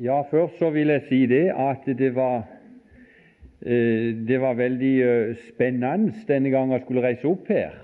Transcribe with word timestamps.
Ja, 0.00 0.22
først 0.22 0.58
så 0.58 0.70
vil 0.70 0.88
jeg 0.90 1.02
si 1.08 1.26
det 1.26 1.52
at 1.54 1.86
det 1.86 2.14
var, 2.14 2.42
eh, 3.62 4.26
det 4.28 4.40
var 4.40 4.54
veldig 4.54 5.02
eh, 5.02 5.36
spennende 5.54 6.12
denne 6.28 6.50
gangen 6.50 6.72
jeg 6.72 6.80
skulle 6.80 7.02
reise 7.02 7.28
opp 7.30 7.46
her. 7.48 7.76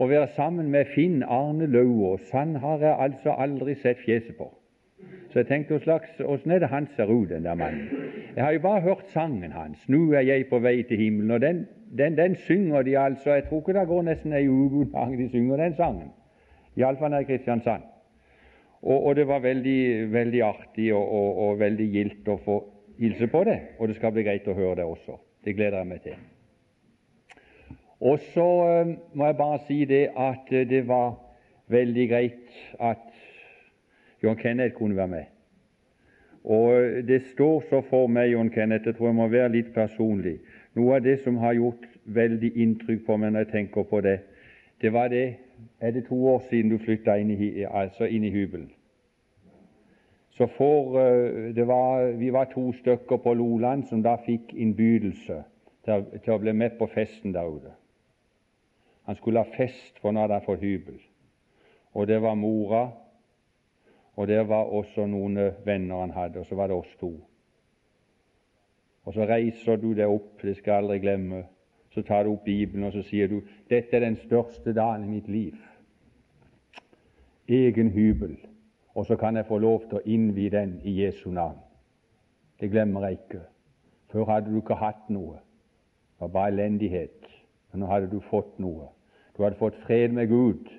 Å 0.00 0.08
være 0.08 0.30
sammen 0.36 0.70
med 0.72 0.88
Finn 0.94 1.22
Arne 1.22 1.66
Lauvås. 1.66 2.30
Han 2.32 2.56
har 2.56 2.80
jeg 2.80 2.96
altså 2.98 3.36
aldri 3.38 3.74
sett 3.74 4.00
fjeset 4.06 4.38
på. 4.40 4.48
Så 5.30 5.42
jeg 5.42 5.46
tenkte 5.46 5.76
åssen 6.24 6.50
er 6.50 6.64
det 6.64 6.72
han 6.72 6.88
ser 6.96 7.12
ut, 7.12 7.28
den 7.28 7.44
der 7.44 7.54
mannen? 7.54 7.88
Jeg 8.36 8.44
har 8.44 8.52
jo 8.52 8.64
bare 8.64 8.80
hørt 8.80 9.06
sangen 9.12 9.52
hans, 9.52 9.88
'Nu 9.88 10.12
er 10.12 10.20
jeg 10.20 10.48
på 10.48 10.58
vei 10.58 10.82
til 10.82 10.96
himmelen', 10.96 11.30
og 11.30 11.40
den, 11.40 11.66
den, 11.98 12.16
den 12.16 12.36
synger 12.36 12.82
de 12.82 12.98
altså 12.98 13.30
Jeg 13.30 13.44
tror 13.44 13.58
ikke 13.60 13.80
det 13.80 13.88
går 13.88 14.02
nesten 14.02 14.32
ei 14.32 14.48
uke 14.48 14.74
uten 14.74 15.18
de 15.18 15.28
synger 15.28 15.56
den 15.56 15.74
sangen. 15.74 16.10
Iallfall 16.76 17.12
her 17.12 17.18
i 17.18 17.24
Kristiansand. 17.24 17.82
Og, 18.84 19.06
og, 19.06 19.16
det 19.16 19.24
var 19.28 19.40
veldig, 19.40 20.12
veldig 20.12 20.40
artig 20.44 20.90
og, 20.94 21.04
og, 21.08 21.38
og, 21.44 21.58
veldig 21.60 21.86
gildt 21.88 22.28
å 22.28 22.36
få 22.44 22.60
hilse 23.00 23.26
på 23.32 23.40
det, 23.48 23.58
og 23.78 23.88
det 23.88 23.96
skal 23.96 24.12
bli 24.12 24.26
greit 24.26 24.48
å 24.48 24.56
høre 24.56 24.82
det 24.82 24.84
også. 24.84 25.16
Det 25.44 25.54
gleder 25.56 25.80
jeg 25.80 25.88
meg 25.88 26.02
til. 26.04 26.18
Og 28.04 28.18
så 28.34 28.48
øh, 28.68 28.90
må 29.16 29.30
jeg 29.30 29.36
bare 29.38 29.60
si 29.64 29.78
det 29.88 30.02
at 30.16 30.52
øh, 30.52 30.66
det 30.68 30.82
var 30.88 31.14
veldig 31.72 32.08
greit 32.10 32.58
at 32.76 33.06
John 34.22 34.36
Kenneth 34.36 34.76
kunne 34.76 34.96
være 34.96 35.08
med. 35.08 35.24
Og 36.44 36.82
øh, 36.82 37.08
Det 37.08 37.22
står 37.32 37.64
så 37.70 37.80
for 37.88 38.06
meg, 38.06 38.32
John 38.32 38.50
Kenneth, 38.50 38.86
jeg 38.86 38.96
tror 38.96 39.08
jeg 39.08 39.14
må 39.14 39.28
være 39.28 39.52
litt 39.56 39.72
personlig 39.74 40.38
Noe 40.74 40.96
av 40.96 41.04
det 41.06 41.20
som 41.22 41.36
har 41.38 41.54
gjort 41.54 41.86
veldig 42.04 42.50
inntrykk 42.58 43.04
på 43.06 43.16
meg 43.16 43.32
når 43.32 43.46
jeg 43.46 43.52
tenker 43.52 43.86
på 43.88 44.00
det, 44.02 44.18
det 44.82 44.92
var 44.92 45.08
det 45.08 45.36
er 45.80 45.90
det 45.90 46.06
to 46.06 46.26
år 46.28 46.42
siden 46.50 46.70
du 46.70 46.78
flytta 46.78 47.14
inn, 47.20 47.30
altså 47.70 48.04
inn 48.04 48.24
i 48.24 48.30
hybelen. 48.30 48.70
Så 50.30 50.46
for, 50.46 50.98
eh, 50.98 51.66
var, 51.66 52.12
Vi 52.18 52.32
var 52.32 52.44
to 52.44 52.72
stykker 52.72 53.16
på 53.16 53.34
Loland 53.34 53.84
som 53.84 54.02
da 54.02 54.16
fikk 54.16 54.54
innbydelse 54.54 55.44
til, 55.84 56.04
til, 56.24 56.32
å 56.32 56.38
bli 56.38 56.52
med 56.52 56.78
på 56.78 56.86
festen 56.86 57.32
der 57.32 57.46
ute. 57.46 57.74
Han 59.06 59.16
skulle 59.16 59.44
ha 59.44 59.56
fest, 59.56 59.98
for 60.00 60.12
nå 60.12 60.20
hadde 60.20 60.34
han 60.34 60.46
fått 60.46 60.60
hybel. 60.64 60.98
Og 61.94 62.06
det 62.06 62.22
var 62.22 62.34
mora, 62.34 62.88
og 64.16 64.28
det 64.28 64.48
var 64.48 64.72
også 64.72 65.06
noen 65.06 65.38
venner 65.64 66.00
han 66.00 66.10
hadde, 66.10 66.40
og 66.40 66.46
så 66.46 66.54
var 66.54 66.66
det 66.66 66.76
oss 66.76 66.96
to. 67.00 67.12
Og 69.04 69.14
så 69.14 69.26
reiser 69.28 69.76
du 69.76 69.92
deg 69.94 70.08
opp, 70.08 70.42
det 70.42 70.56
skal 70.56 70.72
jeg 70.72 70.82
aldri 70.82 70.98
glemme, 70.98 71.44
så 71.94 72.02
tar 72.02 72.24
du 72.24 72.32
opp 72.32 72.44
Bibelen 72.44 72.84
og 72.84 72.92
så 72.92 73.02
sier 73.06 73.30
du 73.30 73.40
dette 73.70 73.96
er 73.96 74.02
den 74.02 74.16
største 74.16 74.74
dagen 74.74 75.04
i 75.04 75.12
mitt 75.12 75.28
liv. 75.28 75.54
Egen 77.48 77.90
hybel. 77.94 78.36
Og 78.94 79.06
så 79.06 79.16
kan 79.16 79.36
jeg 79.36 79.46
få 79.46 79.58
lov 79.58 79.88
til 79.88 79.98
å 79.98 80.06
innvie 80.06 80.50
den 80.50 80.78
i 80.84 81.00
Jesu 81.02 81.30
navn. 81.30 81.58
Det 82.60 82.70
glemmer 82.70 83.06
jeg 83.08 83.18
ikke. 83.18 83.40
Før 84.12 84.24
hadde 84.30 84.50
du 84.50 84.60
ikke 84.60 84.78
hatt 84.78 85.10
noe. 85.10 85.40
Det 86.14 86.26
var 86.26 86.34
bare 86.36 86.52
elendighet. 86.54 87.26
Men 87.72 87.82
nå 87.82 87.90
hadde 87.90 88.10
du 88.10 88.20
fått 88.30 88.58
noe. 88.62 88.88
Du 89.36 89.42
hadde 89.42 89.58
fått 89.58 89.78
fred 89.86 90.14
med 90.14 90.28
Gud. 90.30 90.70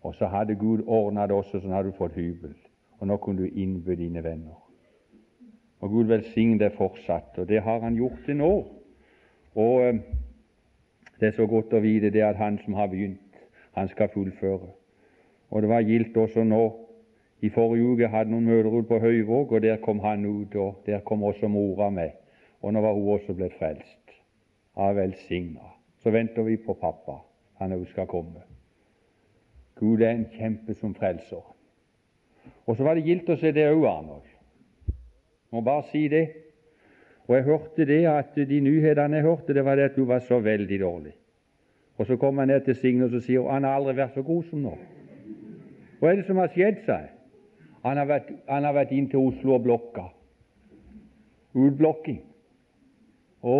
Og 0.00 0.14
så 0.16 0.30
hadde 0.32 0.56
Gud 0.56 0.86
ordna 0.86 1.26
det 1.28 1.36
også, 1.36 1.60
sånn 1.60 1.76
hadde 1.76 1.92
du 1.92 1.98
fått 1.98 2.16
hybel. 2.16 2.56
Og 3.00 3.08
nå 3.08 3.16
kunne 3.20 3.44
du 3.44 3.60
innby 3.60 3.96
dine 4.00 4.24
venner. 4.24 4.56
Og 5.80 5.92
Gud 5.92 6.08
velsigne 6.08 6.58
deg 6.60 6.72
fortsatt. 6.76 7.36
Og 7.38 7.48
det 7.48 7.62
har 7.62 7.80
Han 7.80 7.96
gjort 7.96 8.24
til 8.24 8.36
nå. 8.36 8.79
Og 9.54 9.82
eh, 9.86 10.00
det 11.20 11.28
er 11.28 11.36
så 11.36 11.46
godt 11.46 11.74
å 11.74 11.82
vite 11.84 12.10
det 12.10 12.22
at 12.24 12.36
Han 12.36 12.58
som 12.64 12.74
har 12.74 12.88
begynt, 12.88 13.20
han 13.74 13.88
skal 13.88 14.08
fullføre. 14.14 14.70
Og 15.50 15.62
det 15.62 15.68
var 15.68 15.80
gildt 15.86 16.16
også 16.16 16.44
nå. 16.44 16.62
I 17.40 17.48
forrige 17.48 17.84
uke 17.92 18.08
hadde 18.12 18.30
noen 18.30 18.48
møter 18.48 18.72
ute 18.72 18.88
på 18.88 18.98
Høyvåg, 19.00 19.52
og 19.52 19.62
der 19.62 19.80
kom 19.80 20.00
han 20.04 20.24
ut, 20.26 20.54
og 20.54 20.82
der 20.86 21.00
kom 21.00 21.22
også 21.24 21.48
mora 21.48 21.90
med. 21.90 22.10
Og 22.60 22.72
nå 22.72 22.80
var 22.84 22.92
hun 22.92 23.08
også 23.14 23.34
blitt 23.34 23.56
frelst. 23.58 24.12
Ja, 24.76 24.92
velsigna. 24.92 25.72
Så 26.02 26.10
venter 26.10 26.42
vi 26.42 26.56
på 26.56 26.74
pappa. 26.74 27.20
Han 27.60 27.72
òg 27.72 27.86
skal 27.90 28.08
komme. 28.08 28.44
Gud 29.80 30.02
er 30.02 30.12
en 30.12 30.28
kjempe 30.36 30.74
som 30.76 30.94
frelser. 30.94 31.44
Og 32.66 32.76
så 32.76 32.84
var 32.84 32.96
det 32.96 33.06
gildt 33.08 33.32
å 33.32 33.38
se 33.40 33.52
det 33.56 33.66
òg, 33.72 33.86
Arnold. 33.88 34.28
Må 35.50 35.64
bare 35.64 35.88
si 35.90 36.06
det. 36.12 36.26
Og 37.30 37.36
jeg 37.36 37.44
hørte 37.46 37.84
det 37.86 38.00
at 38.10 38.34
de 38.34 38.56
nyhetene 38.60 39.20
jeg 39.20 39.22
hørte, 39.22 39.54
det 39.54 39.62
var 39.64 39.78
det 39.78 39.84
at 39.92 39.98
hun 40.00 40.08
var 40.08 40.18
så 40.26 40.40
veldig 40.42 40.80
dårlig. 40.80 41.12
Og 41.96 42.06
så 42.06 42.16
kom 42.16 42.38
han 42.38 42.48
ned 42.48 42.64
til 42.66 42.74
Signe 42.74 43.04
og 43.06 43.12
så 43.12 43.20
sier 43.22 43.46
han 43.46 43.64
har 43.64 43.76
aldri 43.78 43.94
vært 44.00 44.16
så 44.18 44.24
god 44.26 44.48
som 44.48 44.64
nå. 44.64 44.72
Hva 46.00 46.10
er 46.10 46.18
det 46.18 46.24
som 46.26 46.40
har 46.42 46.50
skjedd, 46.50 46.80
sa 46.86 46.96
jeg. 47.04 47.12
Han 47.84 48.00
har 48.00 48.08
vært, 48.10 48.32
han 48.48 48.66
har 48.66 48.74
vært 48.74 48.94
inn 48.96 49.06
til 49.12 49.28
Oslo 49.28 49.54
og 49.54 49.62
blokka. 49.68 50.08
Utblokking. 51.54 52.18
Å, 53.46 53.54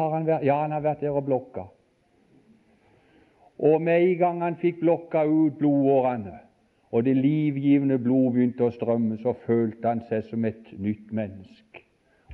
har 0.00 0.10
han 0.16 0.26
vært 0.26 0.48
Ja, 0.48 0.58
han 0.64 0.74
har 0.74 0.82
vært 0.82 1.06
der 1.06 1.14
og 1.14 1.28
blokka. 1.28 1.68
Og 3.62 3.78
med 3.78 4.08
en 4.08 4.18
gang 4.18 4.42
han 4.42 4.58
fikk 4.58 4.82
blokka 4.82 5.22
ut 5.22 5.54
blodårene, 5.62 6.34
og 6.90 7.06
det 7.06 7.14
livgivende 7.14 8.00
blod 8.02 8.34
begynte 8.34 8.66
å 8.66 8.74
strømme, 8.74 9.20
så 9.22 9.38
følte 9.46 9.86
han 9.92 10.02
seg 10.10 10.26
som 10.26 10.50
et 10.50 10.74
nytt 10.74 11.14
menneske. 11.14 11.83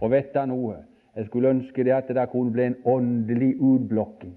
Og 0.00 0.10
vet 0.10 0.34
du 0.34 0.44
noe? 0.48 0.76
Jeg 1.16 1.26
skulle 1.26 1.50
ønske 1.50 1.84
det 1.84 1.92
at 1.92 2.08
det 2.08 2.28
kunne 2.32 2.52
bli 2.52 2.64
en 2.64 2.76
åndelig 2.84 3.54
utblokking. 3.60 4.36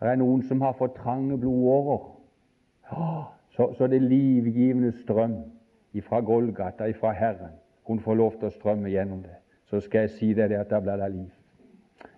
Det 0.00 0.08
er 0.08 0.16
noen 0.16 0.42
som 0.48 0.62
har 0.64 0.72
fått 0.78 0.96
trange 0.96 1.36
blodårer, 1.38 2.06
så, 3.56 3.66
så 3.76 3.86
det 3.86 4.00
livgivende 4.02 4.92
strøm 5.02 5.36
ifra 5.92 6.20
Golgata, 6.24 6.88
ifra 6.88 7.12
Herren, 7.12 7.52
kunne 7.86 8.00
få 8.00 8.14
lov 8.14 8.38
til 8.38 8.48
å 8.48 8.54
strømme 8.54 8.90
gjennom 8.90 9.20
det. 9.22 9.36
Så 9.68 9.82
skal 9.84 10.06
jeg 10.06 10.14
si 10.16 10.30
deg 10.34 10.54
at 10.56 10.72
da 10.72 10.80
blir 10.80 10.98
det 10.98 11.10
liv. 11.12 11.28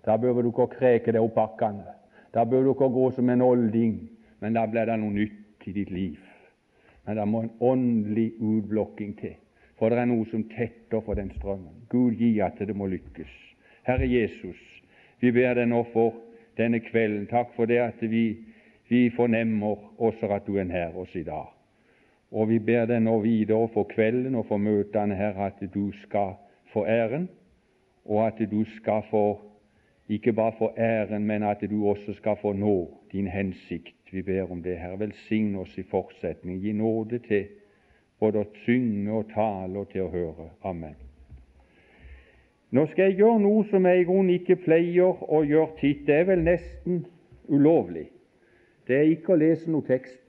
Da 0.06 0.16
bør 0.16 0.40
du 0.42 0.52
ikke 0.52 0.70
kreke 0.76 1.12
deg 1.12 1.24
opp 1.24 1.34
bakkene. 1.36 1.96
Da 2.32 2.46
bør 2.48 2.62
du 2.62 2.70
ikke 2.72 2.92
gå 2.94 3.10
som 3.16 3.28
en 3.30 3.44
olding, 3.44 3.96
men 4.40 4.54
da 4.54 4.64
blir 4.70 4.86
det 4.88 5.00
noe 5.02 5.12
nytt 5.12 5.66
i 5.66 5.74
ditt 5.74 5.90
liv. 5.90 6.20
Men 7.06 7.18
det 7.18 7.26
må 7.28 7.42
en 7.42 7.54
åndelig 7.60 8.30
utblokking 8.38 9.16
til 9.18 9.41
for 9.82 9.90
det 9.90 9.98
er 9.98 10.06
noe 10.06 10.22
som 10.30 10.44
tetter 10.46 11.00
for 11.02 11.18
den 11.18 11.32
strømmen. 11.34 11.80
Gud 11.90 12.14
gi 12.14 12.36
at 12.38 12.60
det 12.62 12.74
må 12.78 12.86
lykkes. 12.86 13.30
Herre 13.82 14.06
Jesus, 14.06 14.60
vi 15.18 15.32
ber 15.34 15.56
deg 15.58 15.66
nå 15.72 15.80
for 15.90 16.20
denne 16.54 16.78
kvelden. 16.86 17.24
Takk 17.26 17.50
for 17.56 17.66
det 17.66 17.80
at 17.82 18.04
vi, 18.06 18.36
vi 18.86 19.08
fornemmer 19.10 19.80
også 19.98 20.28
at 20.36 20.46
du 20.46 20.60
er 20.62 20.68
nær 20.70 20.94
oss 21.02 21.16
i 21.18 21.24
dag. 21.26 21.48
Og 22.30 22.46
vi 22.52 22.60
ber 22.62 22.86
deg 22.86 23.02
nå 23.02 23.16
videre 23.24 23.66
for 23.74 23.90
kvelden 23.90 24.36
og 24.38 24.46
for 24.52 24.62
møtene 24.62 25.16
her 25.18 25.40
at 25.48 25.58
du 25.74 25.88
skal 26.04 26.36
få 26.70 26.84
æren, 26.86 27.26
og 28.06 28.28
at 28.28 28.38
du 28.52 28.62
skal 28.76 29.02
få 29.10 29.24
ikke 30.08 30.32
bare 30.32 30.54
få 30.60 30.68
æren, 30.78 31.26
men 31.26 31.42
at 31.42 31.64
du 31.66 31.88
også 31.90 32.14
skal 32.20 32.38
få 32.38 32.52
nå 32.52 33.00
din 33.10 33.26
hensikt. 33.26 33.98
Vi 34.12 34.22
ber 34.22 34.46
om 34.46 34.62
det, 34.62 34.78
Herre. 34.78 35.00
Velsign 35.02 35.56
oss 35.58 35.74
i 35.78 35.82
fortsetning. 35.82 36.62
Gi 36.62 36.72
nåde 36.72 37.18
til 37.26 37.50
både 38.22 38.42
å 38.42 38.50
synge 38.64 39.10
og 39.18 39.30
tale 39.34 39.82
og 39.82 39.90
til 39.90 40.06
å 40.06 40.12
høre. 40.12 40.48
Amen. 40.68 40.94
Nå 42.72 42.86
skal 42.88 43.10
jeg 43.10 43.18
gjøre 43.20 43.42
noe 43.42 43.66
som 43.68 43.84
jeg 43.84 44.00
i 44.00 44.08
grunnen 44.08 44.32
ikke 44.38 44.56
pleier 44.62 45.18
å 45.28 45.42
gjøre 45.44 45.76
titt. 45.80 46.06
Det 46.06 46.22
er 46.22 46.28
vel 46.30 46.44
nesten 46.46 47.02
ulovlig. 47.52 48.06
Det 48.88 48.96
er 48.96 49.10
ikke 49.12 49.34
å 49.34 49.40
lese 49.42 49.70
noe 49.70 49.84
tekst. 49.86 50.20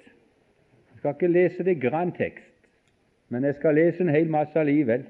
Jeg 0.92 1.00
skal 1.00 1.16
ikke 1.16 1.32
lese 1.32 1.66
det 1.68 1.80
grann 1.84 2.12
tekst, 2.16 2.52
men 3.32 3.48
jeg 3.48 3.58
skal 3.60 3.78
lese 3.80 4.04
en 4.04 4.12
hel 4.12 4.28
masse 4.32 4.60
allikevel. 4.60 5.06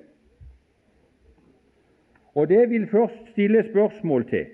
Og 2.34 2.50
det 2.50 2.64
vil 2.70 2.88
først 2.90 3.34
stille 3.34 3.64
spørsmål 3.70 4.26
til. 4.30 4.46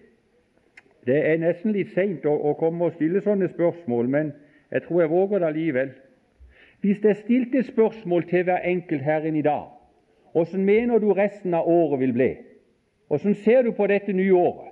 Det 1.07 1.19
er 1.29 1.39
nesten 1.39 1.71
litt 1.75 1.93
seint 1.95 2.25
å 2.27 2.53
komme 2.59 2.89
og 2.89 2.95
stille 2.97 3.21
sånne 3.23 3.47
spørsmål, 3.53 4.09
men 4.11 4.31
jeg 4.71 4.83
tror 4.85 5.01
jeg 5.01 5.11
våger 5.11 5.39
det 5.39 5.47
allikevel. 5.47 5.93
Hvis 6.81 6.99
det 6.99 7.09
er 7.09 7.13
stilt 7.13 7.55
et 7.55 7.65
spørsmål 7.65 8.23
til 8.29 8.43
hver 8.43 8.57
enkelt 8.57 9.01
her 9.01 9.25
inne 9.27 9.39
i 9.39 9.41
dag 9.41 9.67
Åssen 10.35 10.65
mener 10.65 10.99
du 10.99 11.13
resten 11.13 11.53
av 11.53 11.67
året 11.67 11.99
vil 11.99 12.13
bli? 12.13 12.29
Åssen 13.09 13.35
ser 13.35 13.63
du 13.65 13.71
på 13.71 13.87
dette 13.87 14.13
nye 14.13 14.33
året? 14.33 14.69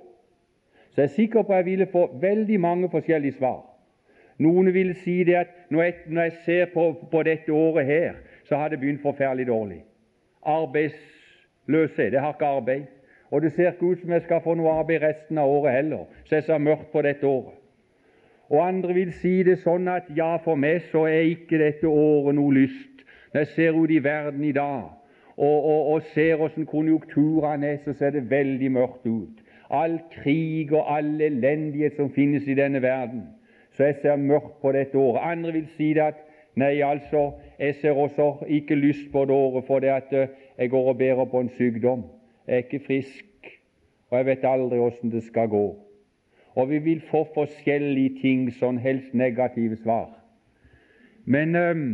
Så 0.90 1.00
jeg 1.00 1.04
er 1.04 1.14
sikker 1.14 1.42
på 1.42 1.52
at 1.52 1.56
jeg 1.56 1.64
ville 1.64 1.86
få 1.86 2.04
veldig 2.20 2.60
mange 2.60 2.90
forskjellige 2.90 3.32
svar. 3.32 3.64
Noen 4.38 4.70
vil 4.74 4.94
si 5.02 5.24
det 5.26 5.34
at 5.34 5.50
når 5.70 5.82
jeg, 5.82 5.94
når 6.06 6.22
jeg 6.22 6.32
ser 6.44 6.70
på, 6.74 6.84
på, 7.10 7.22
dette 7.22 7.52
året 7.52 7.86
her, 7.86 8.14
så 8.44 8.56
har 8.56 8.68
det 8.68 8.80
begynt 8.80 9.02
forferdelig 9.02 9.46
dårlig. 9.46 9.82
Arbeidsløshet. 10.42 12.12
Jeg 12.12 12.20
har 12.20 12.32
ikke 12.32 12.46
arbeid. 12.46 12.82
Og 13.30 13.42
det 13.42 13.52
ser 13.52 13.72
ikke 13.72 13.86
ut 13.86 14.00
som 14.00 14.12
jeg 14.12 14.22
skal 14.22 14.40
få 14.44 14.54
noe 14.54 14.78
arbeid 14.78 15.02
resten 15.02 15.38
av 15.38 15.50
året 15.50 15.74
heller, 15.74 16.06
så 16.24 16.38
jeg 16.38 16.46
ser 16.46 16.62
mørkt 16.62 16.92
på 16.92 17.02
dette 17.02 17.26
året. 17.26 17.57
Og 18.48 18.68
andre 18.68 18.94
vil 18.96 19.10
si 19.20 19.42
det 19.44 19.58
sånn 19.60 19.88
at 19.92 20.08
ja, 20.16 20.36
for 20.44 20.56
meg 20.56 20.86
så 20.92 21.04
er 21.10 21.28
ikke 21.34 21.60
dette 21.60 21.88
året 21.88 22.36
noe 22.38 22.54
lyst. 22.56 23.04
Når 23.32 23.44
jeg 23.44 23.50
ser 23.56 23.76
ut 23.76 23.90
i 23.92 24.00
verden 24.04 24.44
i 24.44 24.54
dag 24.56 24.86
og, 25.36 25.58
og, 25.58 25.80
og 25.92 26.06
ser 26.14 26.40
åssen 26.42 26.66
konjunkturene 26.66 27.74
er, 27.74 27.82
så 27.84 27.92
ser 27.98 28.16
det 28.16 28.24
veldig 28.30 28.70
mørkt 28.72 29.04
ut. 29.06 29.42
All 29.70 29.98
krig 30.14 30.72
og 30.72 30.88
all 30.96 31.20
elendighet 31.20 31.98
som 32.00 32.08
finnes 32.14 32.48
i 32.48 32.56
denne 32.56 32.80
verden. 32.82 33.26
Så 33.76 33.84
jeg 33.84 34.00
ser 34.02 34.16
mørkt 34.16 34.56
på 34.62 34.72
dette 34.72 34.98
året. 34.98 35.20
Andre 35.22 35.52
vil 35.52 35.68
si 35.76 35.92
det 35.94 36.08
at 36.08 36.24
Nei, 36.58 36.80
altså, 36.82 37.36
jeg 37.58 37.76
ser 37.78 37.94
også 37.94 38.32
ikke 38.50 38.74
lyst 38.74 39.12
på 39.12 39.20
det 39.28 39.30
året 39.30 39.64
fordi 39.68 39.86
at 39.94 40.10
eh, 40.10 40.32
jeg 40.58 40.70
går 40.70 40.88
og 40.90 40.98
bærer 40.98 41.24
på 41.30 41.40
en 41.40 41.50
sykdom. 41.54 42.02
Jeg 42.46 42.54
er 42.54 42.64
ikke 42.64 42.80
frisk, 42.86 43.52
og 44.10 44.18
jeg 44.18 44.26
vet 44.26 44.44
aldri 44.48 44.80
åssen 44.82 45.12
det 45.12 45.22
skal 45.28 45.48
gå. 45.48 45.87
Og 46.58 46.70
vi 46.70 46.78
vil 46.82 47.02
få 47.06 47.20
forskjellige 47.34 48.16
ting, 48.18 48.48
sånn 48.50 48.80
helst 48.82 49.12
negative 49.14 49.76
svar. 49.78 50.08
Men 51.24 51.54
øhm, 51.56 51.92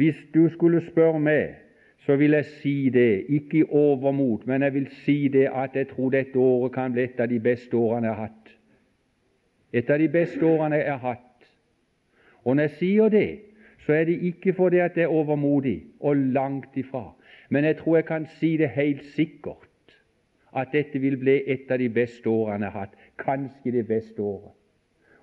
hvis 0.00 0.16
du 0.34 0.46
skulle 0.48 0.80
spørre 0.86 1.20
meg, 1.20 1.58
så 2.06 2.16
vil 2.16 2.32
jeg 2.38 2.46
si 2.62 2.88
det, 2.88 3.26
ikke 3.28 3.58
i 3.58 3.66
overmot, 3.68 4.46
men 4.48 4.64
jeg 4.64 4.74
vil 4.74 4.88
si 5.04 5.28
det 5.28 5.50
at 5.52 5.76
jeg 5.76 5.90
tror 5.90 6.08
dette 6.10 6.38
året 6.38 6.72
kan 6.72 6.94
bli 6.94 7.04
et 7.04 7.20
av 7.20 7.28
de 7.28 7.40
beste 7.40 7.76
årene 7.76 8.08
jeg 8.08 8.16
har 8.16 8.30
hatt. 8.30 8.54
Et 9.72 9.90
av 9.90 10.00
de 10.00 10.08
beste 10.08 10.46
årene 10.46 10.80
jeg 10.80 10.88
har 10.88 11.04
hatt. 11.04 11.50
Og 12.44 12.56
når 12.56 12.70
jeg 12.70 12.76
sier 12.78 13.12
det, 13.12 13.28
så 13.84 13.92
er 13.92 14.08
det 14.08 14.16
ikke 14.30 14.54
fordi 14.56 14.80
at 14.80 14.96
jeg 14.96 15.04
er 15.04 15.12
overmodig, 15.20 15.82
og 16.00 16.16
langt 16.16 16.80
ifra. 16.80 17.10
Men 17.50 17.68
jeg 17.68 17.76
tror 17.76 17.96
jeg 17.96 18.08
kan 18.08 18.26
si 18.40 18.56
det 18.56 18.72
helt 18.72 19.04
sikkert 19.12 19.68
at 20.56 20.72
dette 20.72 20.98
vil 21.00 21.16
bli 21.16 21.42
et 21.46 21.70
av 21.70 21.78
de 21.80 21.88
beste 21.88 22.28
årene 22.28 22.66
jeg 22.66 22.72
har 22.72 22.86
hatt, 22.86 22.96
kanskje 23.22 23.72
det 23.78 23.86
beste 23.88 24.22
året. 24.22 24.52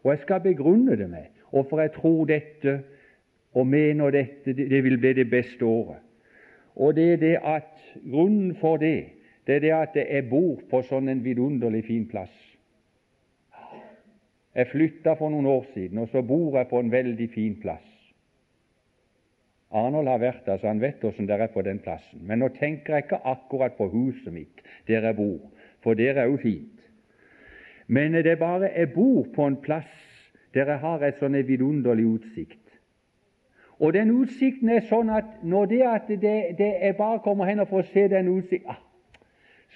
Og 0.04 0.14
jeg 0.14 0.24
skal 0.24 0.42
begrunne 0.42 0.98
det 0.98 1.10
med 1.10 1.28
hvorfor 1.52 1.82
jeg 1.82 1.92
tror 1.98 2.26
dette 2.30 2.80
og 3.58 3.68
mener 3.68 4.12
dette 4.14 4.54
det 4.54 4.84
vil 4.84 5.00
bli 5.02 5.14
det 5.14 5.30
beste 5.30 5.66
året. 5.66 6.00
Og 6.76 6.96
det 6.96 7.14
er 7.14 7.18
det 7.18 7.38
at 7.44 7.76
Grunnen 8.12 8.56
for 8.56 8.78
det 8.78 9.10
det 9.48 9.56
er 9.56 9.60
det 9.60 9.72
at 9.74 9.96
jeg 9.98 10.28
bor 10.30 10.60
på 10.70 10.84
sånn 10.86 11.10
en 11.10 11.24
vidunderlig 11.26 11.82
fin 11.88 12.04
plass. 12.06 12.34
Jeg 14.54 14.70
flytta 14.70 15.16
for 15.18 15.34
noen 15.34 15.48
år 15.50 15.64
siden, 15.74 15.98
og 16.04 16.12
så 16.12 16.22
bor 16.22 16.58
jeg 16.58 16.68
på 16.70 16.78
en 16.78 16.92
veldig 16.94 17.28
fin 17.34 17.56
plass. 17.62 17.88
Arnold 19.70 20.10
har 20.10 20.22
vært 20.22 20.46
der, 20.46 20.58
så 20.58 20.70
han 20.70 20.82
vet 20.82 21.04
åssen 21.06 21.26
det 21.30 21.38
er 21.38 21.50
på 21.54 21.64
den 21.66 21.82
plassen. 21.82 22.22
Men 22.26 22.44
nå 22.44 22.52
tenker 22.60 22.94
jeg 22.94 23.08
ikke 23.08 23.22
akkurat 23.32 23.74
på 23.78 23.90
huset 23.90 24.34
mitt 24.34 24.62
der 24.86 25.06
jeg 25.06 25.18
bor, 25.18 25.50
for 25.82 25.98
der 25.98 26.18
er 26.22 26.30
jo 26.30 26.38
fint. 26.42 26.79
Men 27.90 28.14
det 28.14 28.28
er 28.32 28.38
bare 28.38 28.70
jeg 28.70 28.94
bor 28.94 29.26
på 29.36 29.48
en 29.48 29.58
plass 29.62 29.90
der 30.54 30.70
jeg 30.70 30.82
har 30.82 31.04
et 31.06 31.18
sånn 31.22 31.38
vidunderlig 31.46 32.06
utsikt. 32.06 32.66
Og 33.80 33.94
den 33.96 34.12
utsikten 34.12 34.70
er 34.70 34.86
sånn 34.90 35.10
at 35.14 35.40
når 35.42 35.70
det 35.72 35.82
at 35.88 36.10
det, 36.10 36.36
det 36.60 36.70
jeg 36.84 36.98
bare 36.98 37.22
kommer 37.26 37.50
hen 37.50 37.64
og 37.64 37.70
får 37.72 37.88
se 37.94 38.08
den 38.12 38.30
utsikten, 38.30 38.76
ah, 38.76 38.82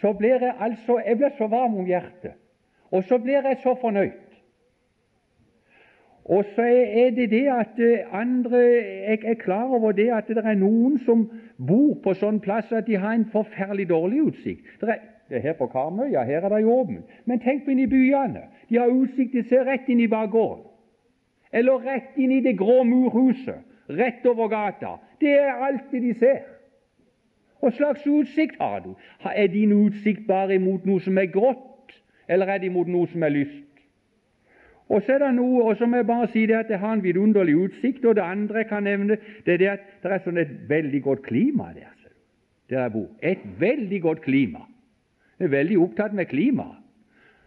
så 0.02 0.12
blir 0.18 0.44
jeg 0.44 0.54
altså 0.60 1.00
jeg 1.06 1.18
blir 1.18 1.34
så 1.38 1.48
varm 1.48 1.78
om 1.80 1.88
hjertet, 1.88 2.36
og 2.92 3.06
så 3.10 3.18
blir 3.18 3.48
jeg 3.48 3.62
så 3.64 3.74
fornøyd. 3.82 4.20
Og 6.26 6.46
så 6.56 6.64
er 6.64 7.10
det 7.16 7.30
det 7.32 7.48
at 7.52 7.80
eh, 7.84 8.06
andre 8.16 8.58
Jeg 8.58 9.20
er 9.26 9.34
klar 9.34 9.64
over 9.76 9.92
det 9.92 10.08
at 10.16 10.28
det 10.28 10.46
er 10.46 10.56
noen 10.56 10.96
som 11.06 11.26
bor 11.68 11.98
på 12.04 12.14
sånn 12.16 12.40
plass 12.40 12.72
at 12.72 12.88
de 12.88 12.96
har 12.96 13.18
en 13.18 13.26
forferdelig 13.32 13.90
dårlig 13.90 14.22
utsikt. 14.30 14.70
Det 14.80 14.90
er, 14.90 15.02
det 15.30 15.38
er 15.38 15.42
her 15.42 15.54
på 15.58 15.68
Karmøy 15.72 16.12
ja, 16.12 16.24
her 16.24 16.46
er 16.46 16.50
det 16.50 16.62
jo 16.62 16.72
åpent. 16.72 17.06
Men 17.26 17.40
tenk 17.40 17.66
på 17.66 17.72
inn 17.72 17.84
i 17.84 17.90
byene. 17.90 18.48
De 18.70 18.78
har 18.78 18.92
utsikt, 18.92 19.34
de 19.34 19.44
ser 19.50 19.66
rett 19.68 19.88
inn 19.90 20.04
i 20.04 20.10
bakgården. 20.12 20.66
Eller 21.54 21.86
rett 21.86 22.18
inn 22.18 22.32
i 22.34 22.42
det 22.42 22.58
grå 22.58 22.84
murhuset, 22.84 23.62
rett 23.90 24.26
over 24.26 24.50
gata. 24.52 24.98
Det 25.22 25.34
er 25.40 25.62
alt 25.68 25.92
det 25.92 26.02
de 26.02 26.14
ser. 26.20 26.42
Hva 27.62 27.72
slags 27.72 28.08
utsikt 28.08 28.58
har 28.60 28.82
du? 28.84 28.96
Er 29.24 29.48
din 29.48 29.72
utsikt 29.72 30.26
bare 30.28 30.58
imot 30.58 30.86
noe 30.86 31.00
som 31.00 31.18
er 31.18 31.30
grått, 31.32 31.94
eller 32.28 32.50
er 32.50 32.60
det 32.60 32.68
imot 32.72 32.90
noe 32.92 33.08
som 33.08 33.24
er 33.24 33.32
lyst? 33.32 33.70
Og 34.92 35.02
så 35.06 35.16
er 35.16 35.24
det 35.24 35.30
noe, 35.38 35.64
og 35.64 35.78
så 35.78 35.88
må 35.88 36.02
jeg 36.02 36.08
bare 36.10 36.28
si 36.34 36.44
det 36.50 36.58
at 36.58 36.68
det 36.68 36.82
har 36.82 36.98
en 36.98 37.04
vidunderlig 37.04 37.56
utsikt. 37.56 38.04
Og 38.06 38.18
det 38.18 38.26
andre 38.26 38.66
jeg 38.66 38.68
kan 38.70 38.84
nevne, 38.84 39.18
det 39.46 39.54
er 39.54 39.62
det 39.62 39.70
at 39.72 39.88
det 40.04 40.12
er 40.12 40.26
sånn 40.26 40.42
et 40.42 40.52
veldig 40.70 41.02
godt 41.06 41.24
klima 41.24 41.72
der, 41.74 41.94
der 42.70 42.84
jeg 42.84 42.94
bor. 42.94 43.08
Et 43.22 43.46
veldig 43.60 44.02
godt 44.02 44.22
klima. 44.26 44.66
Er 45.44 45.52
veldig 45.52 45.78
opptatt 45.84 46.14
med 46.16 46.30
klima. 46.32 46.70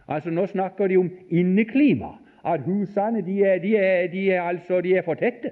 Altså 0.07 0.29
Nå 0.29 0.45
snakker 0.45 0.87
de 0.87 0.97
om 0.97 1.09
inneklima. 1.29 2.15
At 2.45 2.61
husene 2.63 3.21
de 3.25 3.41
er, 3.43 3.57
de 3.59 3.75
er, 3.75 4.07
de 4.07 4.31
er, 4.31 4.41
altså, 4.41 4.81
de 4.81 4.95
er 4.95 5.01
for 5.01 5.13
tette. 5.19 5.51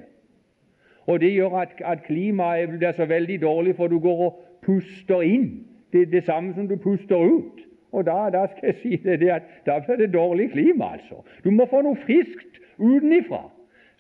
Og 1.06 1.20
Det 1.20 1.34
gjør 1.34 1.58
at, 1.60 1.70
at 1.86 2.04
klimaet 2.04 2.70
blir 2.70 2.92
så 2.92 3.06
veldig 3.06 3.42
dårlig, 3.42 3.76
for 3.76 3.88
du 3.88 4.00
går 4.00 4.22
og 4.26 4.44
puster 4.66 5.22
inn 5.22 5.66
det, 5.94 6.12
det 6.12 6.24
samme 6.24 6.54
som 6.54 6.68
du 6.68 6.76
puster 6.76 7.18
ut. 7.18 7.62
Og 7.92 8.06
da, 8.06 8.30
da, 8.34 8.46
skal 8.52 8.72
jeg 8.72 8.76
si 8.82 8.96
det, 9.04 9.20
det 9.20 9.30
at 9.30 9.44
da 9.66 9.80
blir 9.80 9.96
det 9.96 10.14
dårlig 10.14 10.50
klima, 10.52 10.94
altså. 10.98 11.22
Du 11.44 11.52
må 11.52 11.68
få 11.70 11.82
noe 11.86 11.96
friskt 11.96 12.60
utenifra. 12.80 13.46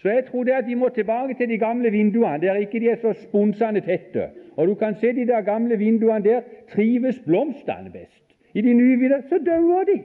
Så 0.01 0.09
jeg 0.09 0.25
tror 0.25 0.43
det 0.43 0.51
at 0.51 0.67
de 0.67 0.75
må 0.75 0.89
tilbake 0.89 1.33
til 1.37 1.49
de 1.49 1.57
gamle 1.57 1.91
vinduene, 1.91 2.41
der 2.41 2.59
ikke 2.59 2.79
de 2.79 2.89
er 2.89 2.99
så 3.01 3.13
sponsende 3.13 3.81
tette. 3.81 4.29
Og 4.55 4.67
du 4.67 4.75
kan 4.75 4.95
se 4.99 5.13
de 5.15 5.27
der 5.27 5.41
gamle 5.41 5.77
vinduene 5.77 6.23
der 6.23 6.41
trives 6.73 7.19
blomstene 7.19 7.91
best. 7.91 8.24
I 8.55 8.61
de 8.63 8.73
nye 8.73 9.21
så 9.29 9.39
dauer 9.43 9.87
de. 9.91 10.01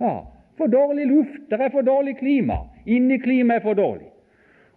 Ja, 0.00 0.18
For 0.58 0.66
dårlig 0.66 1.06
luft. 1.06 1.50
Det 1.50 1.60
er 1.60 1.70
for 1.72 1.80
dårlig 1.80 2.16
klima. 2.16 2.56
Inneklimaet 2.86 3.60
er 3.60 3.62
for 3.62 3.74
dårlig. 3.74 4.10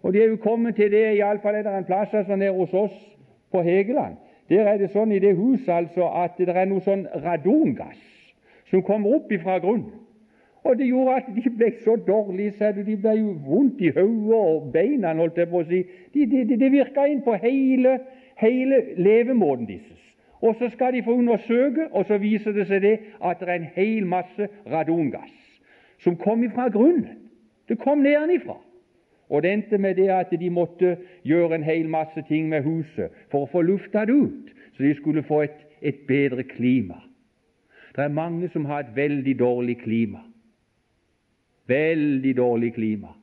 Og 0.02 0.12
de 0.12 0.22
er 0.22 0.28
jo 0.28 0.36
kommet 0.36 0.76
til 0.76 0.90
det, 0.92 1.16
iallfall 1.16 1.54
er 1.54 1.62
det 1.62 1.74
en 1.76 1.84
plass 1.84 2.14
altså 2.14 2.36
nede 2.36 2.52
hos 2.52 2.72
oss 2.74 2.96
på 3.52 3.62
Hegeland. 3.62 4.16
Der 4.48 4.68
er 4.68 4.78
det 4.78 4.90
sånn 4.92 5.12
i 5.12 5.20
det 5.20 5.36
huset 5.36 5.68
altså 5.72 6.08
at 6.20 6.36
det 6.38 6.52
er 6.52 6.68
noe 6.68 6.84
sånn 6.84 7.06
radongass 7.24 8.00
som 8.68 8.82
kommer 8.84 9.16
opp 9.16 9.32
ifra 9.32 9.58
grunnen. 9.62 10.04
Og 10.64 10.78
det 10.78 10.88
gjorde 10.88 11.16
at 11.20 11.26
de 11.36 11.50
ble 11.56 11.70
så 11.84 11.96
dårlige, 12.00 12.72
de 12.76 12.96
ble 12.96 13.16
jo 13.18 13.32
vondt 13.44 13.80
i 13.84 13.90
hodet 13.92 14.38
og 14.38 14.70
beina, 14.72 15.12
holdt 15.16 15.40
jeg 15.40 15.50
på 15.50 15.60
å 15.60 15.66
si. 15.68 15.82
Det 16.14 16.28
de, 16.30 16.44
de, 16.48 16.56
de 16.60 16.70
virka 16.72 17.04
inn 17.08 17.20
på 17.24 17.36
hele, 17.40 17.98
hele 18.40 18.80
levemåten 18.96 19.68
deres. 19.68 20.03
Og 20.44 20.56
så 20.58 20.68
skal 20.72 20.92
de 20.92 21.02
få 21.02 21.14
undersøke, 21.16 21.88
og 21.92 22.04
så 22.04 22.18
viser 22.20 22.52
det 22.52 22.66
seg 22.68 22.82
det 22.84 22.98
at 23.24 23.40
det 23.40 23.48
er 23.48 23.62
en 23.62 23.70
hel 23.76 24.06
masse 24.06 24.48
radongass 24.68 25.32
som 26.04 26.18
kom 26.20 26.42
ifra 26.44 26.68
grunnen. 26.68 27.22
Det 27.68 27.78
kom 27.80 28.02
nedenifra. 28.04 28.58
Og 29.32 29.42
det 29.42 29.52
endte 29.52 29.78
med 29.80 29.96
det 29.96 30.10
at 30.12 30.34
de 30.40 30.50
måtte 30.52 30.96
gjøre 31.24 31.54
en 31.56 31.64
hel 31.64 31.88
masse 31.88 32.22
ting 32.28 32.50
med 32.52 32.66
huset 32.66 33.14
for 33.32 33.46
å 33.46 33.50
få 33.52 33.64
lufta 33.64 34.04
det 34.04 34.12
ut, 34.12 34.52
så 34.76 34.84
de 34.84 34.92
skulle 34.98 35.24
få 35.24 35.40
et, 35.46 35.64
et 35.80 36.04
bedre 36.08 36.44
klima. 36.44 37.00
Det 37.96 38.04
er 38.04 38.12
mange 38.12 38.50
som 38.52 38.68
har 38.68 38.84
et 38.84 38.92
veldig 38.96 39.38
dårlig 39.38 39.78
klima. 39.80 40.20
Veldig 41.66 42.36
dårlig 42.36 42.74
klima. 42.76 43.16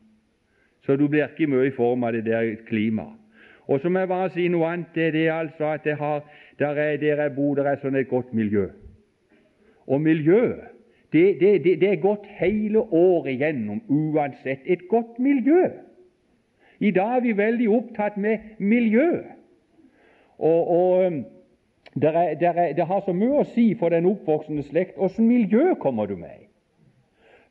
Så 0.82 0.98
du 0.98 1.06
blir 1.08 1.28
ikke 1.30 1.52
mye 1.52 1.70
i 1.70 1.76
form 1.76 2.08
av 2.08 2.18
det 2.18 2.26
der 2.26 2.56
klimaet. 2.66 3.21
Og 3.72 3.80
så 3.80 3.90
må 3.90 4.00
jeg 4.00 4.08
bare 4.12 4.30
si 4.34 4.50
noe 4.52 4.68
annet. 4.68 4.90
Det 4.96 5.06
er 5.08 5.12
det 5.16 5.28
altså 5.32 5.70
at 5.72 5.86
det 5.88 5.96
har, 5.98 6.24
der, 6.60 6.76
er, 6.76 6.98
der 7.00 7.22
jeg 7.24 7.36
bor, 7.36 7.56
der 7.56 7.70
er 7.72 7.80
sånn 7.80 7.96
et 7.96 8.10
godt 8.10 8.34
miljø. 8.36 8.66
Og 9.88 10.02
miljøet 10.04 10.68
det, 11.14 11.40
det, 11.40 11.64
det, 11.64 11.80
det, 11.80 11.90
er 11.92 12.02
godt 12.04 12.28
hele 12.40 12.80
året 12.80 13.32
igjennom 13.32 13.82
uansett. 13.88 14.60
Et 14.66 14.88
godt 14.90 15.20
miljø. 15.20 15.70
I 16.80 16.92
dag 16.92 17.18
er 17.18 17.24
vi 17.24 17.38
veldig 17.38 17.70
opptatt 17.70 18.18
med 18.18 18.38
miljø. 18.58 19.10
Og, 20.40 20.68
og 20.68 21.12
det, 21.94 22.12
er, 22.16 22.34
der 22.40 22.52
er, 22.52 22.74
det, 22.74 22.86
har 22.88 23.04
så 23.06 23.14
mye 23.14 23.44
å 23.44 23.50
si 23.52 23.74
for 23.80 23.92
den 23.92 24.08
oppvoksende 24.08 24.64
slekt 24.68 25.00
åssen 25.00 25.28
miljø 25.28 25.76
kommer 25.80 26.12
du 26.12 26.16
med. 26.16 26.48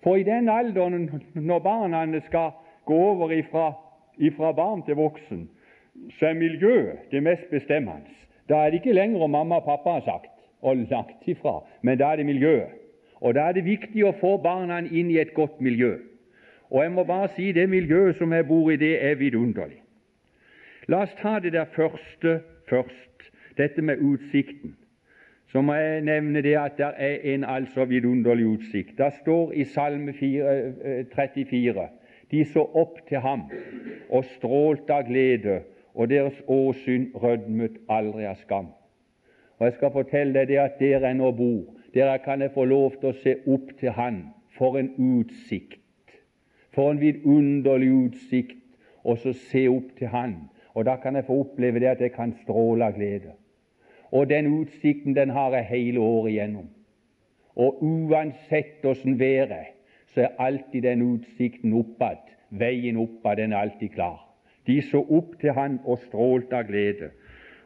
For 0.05 0.17
i 0.17 0.25
den 0.25 0.49
alderen 0.49 1.09
når 1.35 1.65
barna 1.65 2.05
skal 2.29 2.53
gå 2.89 3.00
over 3.12 3.33
ifra, 3.37 3.73
ifra 4.19 4.53
barn 4.53 4.83
til 4.83 4.97
voksen, 4.97 5.49
så 6.19 6.27
er 6.27 6.35
miljøet 6.35 7.11
det 7.11 7.23
mest 7.23 7.51
bestemmende. 7.51 8.11
Da 8.49 8.55
er 8.57 8.71
det 8.71 8.81
ikke 8.81 8.93
lenger 8.93 9.23
om 9.23 9.31
mamma 9.31 9.61
og 9.61 9.65
pappa 9.65 9.91
har 9.99 10.05
sagt, 10.05 10.31
og 10.63 10.77
lagt 10.77 11.29
ifra, 11.29 11.61
men 11.83 11.99
da 11.99 12.13
er 12.13 12.17
det 12.17 12.27
miljøet. 12.27 12.77
Og 13.21 13.35
Da 13.35 13.41
er 13.41 13.53
det 13.53 13.65
viktig 13.65 14.05
å 14.05 14.17
få 14.17 14.37
barna 14.41 14.79
inn 14.81 15.11
i 15.11 15.19
et 15.21 15.35
godt 15.35 15.61
miljø. 15.61 15.99
Og 16.71 16.83
jeg 16.83 16.93
må 16.93 17.05
bare 17.05 17.29
si 17.37 17.53
det 17.53 17.69
miljøet 17.69 18.17
som 18.17 18.33
jeg 18.33 18.47
bor 18.49 18.71
i, 18.71 18.77
det 18.77 19.05
er 19.05 19.15
vidunderlig. 19.15 19.83
La 20.89 21.03
oss 21.03 21.15
ta 21.21 21.39
det 21.39 21.53
der 21.53 21.69
første 21.75 22.41
først 22.69 23.31
dette 23.59 23.83
med 23.83 24.01
utsikten, 24.01 24.77
så 25.53 25.61
må 25.61 25.75
jeg 25.75 26.01
nevne 26.07 26.43
det 26.43 26.57
at 26.57 26.79
det 26.79 26.93
er 26.97 27.35
en 27.35 27.45
altså 27.45 27.85
vidunderlig 27.85 28.47
utsikt. 28.47 28.99
Det 28.99 29.13
står 29.21 29.53
i 29.53 29.65
Salme 29.65 30.13
34 30.13 31.83
eh, 31.83 31.89
de 32.31 32.45
så 32.47 32.63
opp 32.63 33.01
til 33.09 33.19
ham 33.19 33.49
og 34.09 34.25
strålte 34.37 34.95
av 34.95 35.09
glede, 35.09 35.61
og 35.95 36.11
deres 36.11 36.43
åsyn 36.47 37.11
rødmet 37.15 37.79
aldri 37.89 38.25
av 38.25 38.39
skam. 38.41 38.71
Og 39.59 39.67
Jeg 39.67 39.73
skal 39.77 39.93
fortelle 39.93 40.35
deg 40.35 40.49
det 40.49 40.59
at 40.59 40.79
der 40.81 41.07
jeg 41.07 41.15
nå 41.15 41.31
bor, 41.37 41.75
der 41.95 42.17
kan 42.17 42.43
jeg 42.43 42.55
få 42.55 42.65
lov 42.65 42.95
til 43.01 43.11
å 43.11 43.19
se 43.23 43.37
opp 43.47 43.75
til 43.81 43.91
Han. 43.91 44.23
For 44.57 44.79
en 44.79 44.93
utsikt! 44.97 45.81
For 46.75 46.91
en 46.91 47.01
vidunderlig 47.01 47.91
utsikt! 47.93 48.57
Og 49.05 49.19
så 49.19 49.33
se 49.33 49.69
opp 49.69 49.97
til 49.99 50.09
Han. 50.09 50.37
Og 50.75 50.85
da 50.87 50.97
kan 50.97 51.17
jeg 51.17 51.27
få 51.27 51.41
oppleve 51.41 51.81
det 51.81 51.87
at 51.87 52.01
jeg 52.01 52.13
kan 52.13 52.33
stråle 52.43 52.85
av 52.85 52.97
glede. 52.97 53.35
Og 54.13 54.31
den 54.31 54.47
utsikten 54.61 55.17
den 55.17 55.31
har 55.31 55.55
jeg 55.57 55.65
hele 55.65 56.01
året 56.01 56.31
igjennom. 56.31 56.69
Og 57.57 57.83
uansett 57.83 58.85
åssen 58.85 59.19
været 59.19 59.77
så 60.15 60.21
er 60.21 60.39
alltid 60.39 60.83
den 60.83 61.03
utsikten 61.03 61.73
oppad, 61.73 62.23
veien 62.51 62.97
oppad, 62.97 63.37
den 63.37 63.53
er 63.53 63.57
alltid 63.57 63.89
klar. 63.89 64.30
De 64.67 64.83
så 64.83 65.00
opp 65.09 65.38
til 65.40 65.52
han 65.57 65.81
og 65.85 65.99
strålte 66.07 66.57
av 66.57 66.69
glede. 66.69 67.11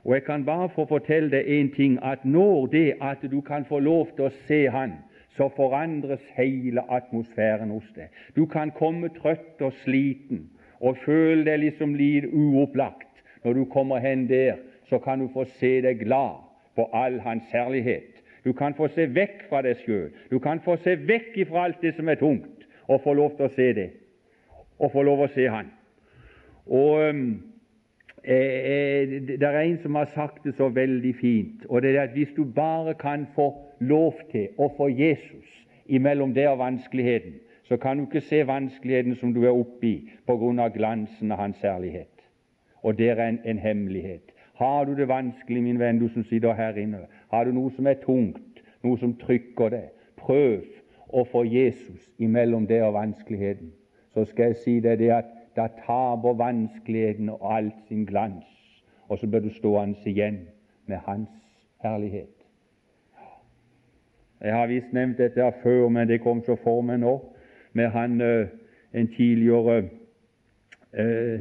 Og 0.04 0.14
jeg 0.14 0.24
kan 0.24 0.44
bare 0.44 0.68
få 0.68 0.84
fortelle 0.86 1.30
deg 1.32 1.48
én 1.48 1.70
ting, 1.74 1.98
at 2.02 2.24
når 2.24 2.66
det 2.66 2.88
at 3.00 3.22
du 3.30 3.40
kan 3.40 3.64
få 3.64 3.78
lov 3.78 4.10
til 4.16 4.26
å 4.28 4.34
se 4.48 4.66
Han, 4.68 4.98
så 5.36 5.48
forandres 5.56 6.22
hele 6.36 6.82
atmosfæren 6.92 7.70
hos 7.70 7.86
deg. 7.96 8.12
Du 8.36 8.46
kan 8.46 8.70
komme 8.70 9.08
trøtt 9.16 9.62
og 9.64 9.72
sliten 9.82 10.50
og 10.80 11.00
føle 11.04 11.44
deg 11.48 11.62
liksom 11.64 11.94
litt 11.98 12.28
uopplagt. 12.30 13.08
Når 13.44 13.52
du 13.52 13.64
kommer 13.64 13.98
hen 13.98 14.28
der, 14.28 14.60
så 14.88 14.98
kan 14.98 15.20
du 15.20 15.28
få 15.32 15.44
se 15.58 15.80
deg 15.82 16.04
glad 16.04 16.44
på 16.76 16.86
all 16.92 17.18
Hans 17.20 17.48
herlighet. 17.52 18.20
Du 18.44 18.52
kan 18.52 18.74
få 18.76 18.88
se 18.92 19.06
vekk 19.08 19.46
fra 19.48 19.62
deg 19.64 19.80
sjøl. 19.84 20.10
Du 20.30 20.38
kan 20.38 20.60
få 20.60 20.76
se 20.84 20.98
vekk 21.08 21.38
ifra 21.46 21.64
alt 21.64 21.80
det 21.82 21.94
som 21.96 22.08
er 22.08 22.20
tungt, 22.20 22.68
og 22.88 23.00
få 23.00 23.14
lov 23.16 23.36
til 23.36 23.48
å 23.48 23.54
se 23.56 23.72
det. 23.72 23.90
Og 24.78 24.92
få 24.92 25.02
lov 25.02 25.24
til 25.24 25.30
å 25.30 25.34
se 25.34 25.48
Han. 25.56 25.72
Og 26.66 27.08
um, 27.08 27.42
eh, 28.24 29.08
Det 29.28 29.42
er 29.42 29.60
en 29.60 29.78
som 29.82 29.94
har 29.94 30.04
sagt 30.14 30.44
det 30.44 30.54
så 30.54 30.68
veldig 30.68 31.14
fint, 31.20 31.66
og 31.68 31.82
det 31.82 31.96
er 31.96 32.02
at 32.02 32.10
hvis 32.10 32.32
du 32.36 32.44
bare 32.44 32.94
kan 32.94 33.26
få 33.34 33.52
lov 33.80 34.14
til 34.32 34.48
å 34.58 34.70
få 34.76 34.88
Jesus 34.88 35.66
imellom 35.86 36.34
det 36.34 36.48
og 36.48 36.58
vanskeligheten, 36.58 37.34
så 37.64 37.76
kan 37.76 37.98
du 37.98 38.04
ikke 38.04 38.20
se 38.20 38.46
vanskeligheten 38.46 39.16
som 39.16 39.34
du 39.34 39.44
er 39.44 39.52
oppe 39.52 39.86
i 39.86 40.10
av 40.28 40.72
glansen 40.74 41.32
av 41.32 41.38
Hans 41.38 41.56
særlighet. 41.56 42.08
Og 42.82 42.98
det 42.98 43.10
er 43.10 43.28
en, 43.28 43.40
en 43.44 43.58
hemmelighet. 43.58 44.32
Har 44.54 44.84
du 44.84 44.94
det 44.94 45.08
vanskelig, 45.08 45.62
min 45.62 45.78
venn, 45.78 45.98
du 45.98 46.08
som 46.08 46.24
sitter 46.24 46.52
her 46.52 46.76
inne, 46.76 47.06
har 47.30 47.44
du 47.44 47.52
noe 47.52 47.70
som 47.74 47.86
er 47.86 47.94
tungt, 47.94 48.62
noe 48.84 48.98
som 48.98 49.16
trykker 49.18 49.72
deg, 49.72 49.88
prøv 50.16 50.62
å 51.08 51.24
få 51.24 51.44
Jesus 51.44 52.04
imellom 52.18 52.66
det 52.66 52.82
og 52.82 52.94
vanskeligheten. 52.94 53.72
Så 54.14 54.24
skal 54.30 54.52
jeg 54.52 54.60
si 54.62 54.76
deg 54.80 54.98
det 54.98 55.10
at 55.10 55.32
da 55.56 55.68
taper 55.86 56.38
vanskeligheten 56.38 57.28
og 57.28 57.56
alt 57.56 57.74
sin 57.88 58.06
glans, 58.06 58.46
og 59.08 59.18
så 59.18 59.26
blir 59.26 59.40
du 59.40 59.50
stående 59.50 59.96
igjen 60.06 60.40
med 60.86 60.96
Hans 61.06 61.30
herlighet. 61.82 62.30
Jeg 64.40 64.54
har 64.54 64.66
visst 64.66 64.92
nevnt 64.92 65.18
dette 65.18 65.52
før, 65.62 65.88
men 65.88 66.08
det 66.08 66.20
kom 66.20 66.42
så 66.44 66.56
for 66.56 66.82
meg 66.82 67.00
nå 67.00 67.18
med 67.74 67.88
han 67.90 68.20
eh, 68.20 68.48
en 68.94 69.08
tidligere 69.08 69.88
eh, 70.92 71.40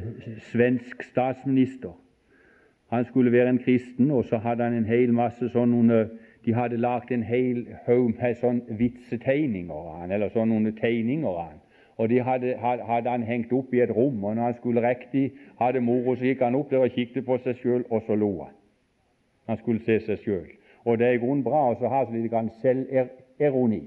svensk 0.51 1.03
statsminister 1.03 1.93
han 2.93 3.05
skulle 3.05 3.32
være 3.32 3.50
en 3.50 3.60
kristen, 3.60 4.12
og 4.12 4.25
så 4.25 4.38
hadde 4.38 4.63
han 4.63 4.74
en 4.74 4.86
hel 4.86 5.13
masse 5.13 5.50
sånne 5.50 6.10
De 6.46 6.53
hadde 6.53 6.77
lagd 6.77 7.12
en 7.12 7.24
hel 7.24 7.63
haug 7.86 8.12
med 8.20 8.36
sånn 8.36 8.60
vitsetegninger 8.67 9.74
av 9.74 10.01
han, 10.01 10.12
eller 10.12 10.29
sånne 10.29 10.74
tegninger 10.75 11.29
av 11.29 11.38
han. 11.39 11.62
Og 11.97 12.09
de 12.09 12.21
hadde, 12.21 12.55
hadde, 12.57 13.09
han 13.09 13.23
hengt 13.23 13.53
opp 13.53 13.73
i 13.73 13.81
et 13.83 13.91
rom, 13.95 14.23
og 14.23 14.35
når 14.35 14.43
han 14.43 14.53
skulle 14.57 14.88
riktig 14.88 15.31
ha 15.59 15.71
det 15.71 15.83
moro, 15.83 16.15
så 16.15 16.25
gikk 16.25 16.41
han 16.41 16.55
opp 16.57 16.71
der 16.71 16.85
og 16.85 16.95
kikket 16.95 17.25
på 17.25 17.38
seg 17.43 17.59
sjøl, 17.62 17.83
og 17.89 18.01
så 18.07 18.15
lo 18.17 18.31
han. 18.41 18.55
Han 19.47 19.59
skulle 19.62 19.83
se 19.85 20.00
seg 20.05 20.23
sjøl. 20.23 20.47
Og 20.85 20.97
det 20.97 21.07
er 21.07 21.17
i 21.17 21.21
grunnen 21.21 21.43
bra 21.45 21.67
å 21.71 21.91
ha 21.91 22.03
litt 22.12 22.33
selvironi. 22.62 23.83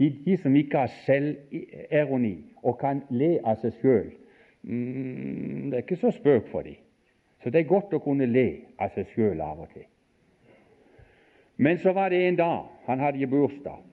De, 0.00 0.08
de, 0.24 0.36
som 0.40 0.56
ikke 0.56 0.86
har 0.86 0.92
selvironi 1.04 2.36
og 2.62 2.78
kan 2.80 3.02
le 3.12 3.34
av 3.44 3.60
seg 3.60 3.76
sjøl, 3.82 4.08
mm, 4.62 5.68
det 5.68 5.76
er 5.76 5.84
ikke 5.84 6.00
så 6.00 6.12
spøk 6.16 6.48
for 6.48 6.64
dem. 6.64 6.80
Så 7.42 7.52
det 7.52 7.60
er 7.62 7.68
godt 7.68 7.92
å 7.96 8.00
kunne 8.04 8.28
le 8.28 8.48
av 8.80 8.94
seg 8.96 9.12
sjøl 9.12 9.40
av 9.44 9.60
og 9.60 9.68
til. 9.74 9.84
Men 11.60 11.78
så 11.78 11.92
var 11.92 12.08
det 12.08 12.22
en 12.24 12.40
dag 12.40 12.68
han 12.86 13.00
hadde 13.04 13.28
bursdag, 13.28 13.84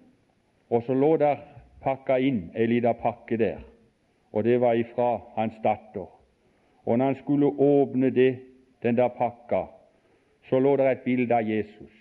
og 0.69 0.84
så 0.84 0.96
lå 0.96 1.17
der 1.19 1.43
pakka 1.88 2.17
inn 2.20 2.50
ei 2.56 2.67
lita 2.67 2.91
pakke 3.00 3.38
der, 3.39 3.60
og 4.32 4.44
det 4.44 4.60
var 4.62 4.75
ifra 4.75 5.17
hans 5.38 5.56
datter. 5.63 6.10
Og 6.86 6.98
når 6.98 7.06
han 7.06 7.15
skulle 7.15 7.48
åpne 7.48 8.10
det, 8.10 8.39
den 8.84 8.98
der 8.98 9.08
pakka, 9.08 9.63
så 10.50 10.60
lå 10.60 10.75
der 10.75 10.91
et 10.91 11.06
bilde 11.06 11.36
av 11.36 11.48
Jesus, 11.48 11.94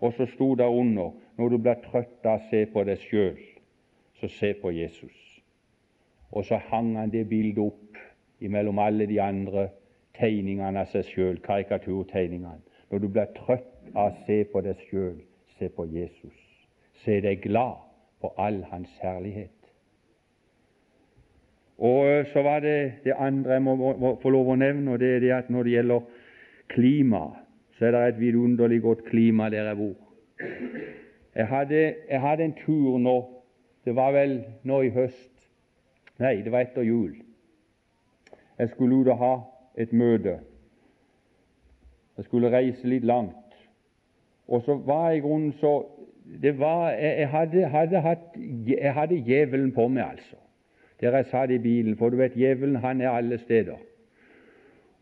og 0.00 0.12
så 0.16 0.26
sto 0.26 0.54
der 0.54 0.68
under 0.68 1.12
når 1.36 1.48
du 1.48 1.58
blir 1.58 1.76
trøtt 1.84 2.26
av 2.28 2.40
å 2.40 2.46
se 2.50 2.64
på 2.72 2.84
deg 2.84 3.00
sjøl, 3.00 3.36
så 4.20 4.28
se 4.28 4.52
på 4.62 4.72
Jesus. 4.76 5.16
Og 6.32 6.44
så 6.44 6.60
hang 6.70 6.94
han 6.96 7.12
det 7.12 7.26
bildet 7.28 7.60
opp 7.64 8.00
imellom 8.40 8.78
alle 8.78 9.06
de 9.08 9.20
andre 9.20 9.68
tegningene 10.16 10.80
av 10.80 10.92
seg 10.92 11.08
sjøl, 11.08 11.40
karikaturtegningene. 11.44 12.60
Når 12.90 12.98
du 12.98 13.08
blir 13.08 13.32
trøtt 13.36 13.92
av 13.94 14.10
å 14.10 14.24
se 14.26 14.42
på 14.52 14.64
deg 14.64 14.80
sjøl, 14.88 15.16
se 15.58 15.68
på 15.68 15.88
Jesus. 15.92 16.36
Se 17.04 17.20
deg 17.24 17.40
glad 17.44 17.89
på 18.20 18.32
all 18.38 18.62
hans 18.70 18.90
herlighet. 19.02 19.56
Og 21.80 22.06
eh, 22.06 22.26
så 22.32 22.42
var 22.42 22.60
det 22.60 22.92
det 23.04 23.16
andre 23.16 23.52
jeg 23.52 23.62
må, 23.62 23.74
må 23.76 24.14
få 24.22 24.30
lov 24.30 24.52
å 24.52 24.58
nevne, 24.60 24.92
og 24.92 25.00
det 25.00 25.14
er 25.16 25.24
det 25.24 25.32
at 25.32 25.50
når 25.50 25.64
det 25.64 25.76
gjelder 25.76 26.00
klima, 26.68 27.22
så 27.78 27.88
er 27.88 27.96
det 27.96 28.02
et 28.08 28.20
vidunderlig 28.20 28.82
godt 28.82 29.04
klima 29.08 29.48
der 29.50 29.70
jeg 29.70 29.76
bor. 29.76 29.96
Jeg 31.34 31.46
hadde, 31.46 31.94
jeg 32.10 32.20
hadde 32.20 32.44
en 32.44 32.56
tur 32.64 32.98
nå, 32.98 33.16
det 33.84 33.96
var 33.96 34.12
vel 34.12 34.42
nå 34.64 34.82
i 34.84 34.92
høst 34.94 35.28
Nei, 36.20 36.42
det 36.44 36.52
var 36.52 36.66
etter 36.66 36.84
jul. 36.84 37.14
Jeg 38.58 38.68
skulle 38.74 38.98
ut 39.00 39.08
og 39.08 39.16
ha 39.22 39.34
et 39.80 39.92
møte. 39.96 40.34
Jeg 42.16 42.26
skulle 42.26 42.50
reise 42.52 42.84
litt 42.84 43.06
langt. 43.08 43.54
Og 44.44 44.60
så 44.66 44.76
var 44.84 45.14
jeg 45.14 45.22
grunnen 45.24 45.54
så 45.62 45.70
det 46.42 46.58
var, 46.58 46.90
jeg, 46.90 47.28
hadde, 47.28 47.66
hadde 47.68 48.00
hatt, 48.00 48.36
jeg 48.66 48.94
hadde 48.94 49.22
djevelen 49.26 49.72
på 49.72 49.88
meg, 49.88 50.04
altså, 50.10 50.36
der 51.00 51.16
jeg 51.16 51.26
satt 51.30 51.50
i 51.50 51.58
bilen. 51.58 51.96
For 51.98 52.08
du 52.08 52.16
vet, 52.20 52.36
djevelen 52.38 52.76
han 52.76 53.00
er 53.00 53.10
alle 53.10 53.38
steder. 53.38 53.80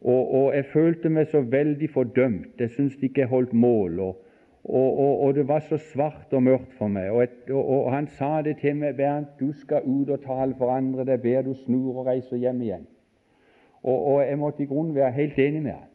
Og, 0.01 0.35
og 0.35 0.55
jeg 0.55 0.65
følte 0.73 1.09
meg 1.09 1.27
så 1.27 1.41
veldig 1.41 1.91
fordømt. 1.91 2.61
Jeg 2.61 2.71
syntes 2.71 3.03
ikke 3.03 3.21
jeg 3.21 3.29
holdt 3.29 3.53
mål. 3.53 4.01
Og, 4.01 4.25
og, 4.65 5.21
og, 5.21 5.35
det 5.35 5.49
var 5.49 5.61
så 5.61 5.77
svart 5.93 6.33
og 6.33 6.43
mørkt 6.43 6.73
for 6.79 6.89
meg. 6.89 7.11
Et, 7.23 7.51
og, 7.51 7.91
han 7.93 8.07
sa 8.19 8.43
det 8.43 8.59
til 8.61 8.77
meg, 8.77 8.97
Bernt, 8.97 9.35
du 9.41 9.53
skal 9.53 9.83
ut 9.85 10.11
og 10.11 10.23
tale 10.23 10.55
for 10.59 10.71
andre. 10.71 11.05
Det 11.05 11.19
er 11.19 11.25
bedre 11.25 11.43
du 11.51 11.55
snur 11.55 11.97
og 11.97 12.07
reiser 12.07 12.37
hjem 12.37 12.63
igjen. 12.63 12.87
Og, 13.83 14.27
jeg 14.27 14.39
måtte 14.39 14.63
i 14.63 14.67
grunnen 14.67 14.95
være 14.95 15.11
helt 15.13 15.39
enig 15.39 15.63
med 15.63 15.73
han. 15.73 15.89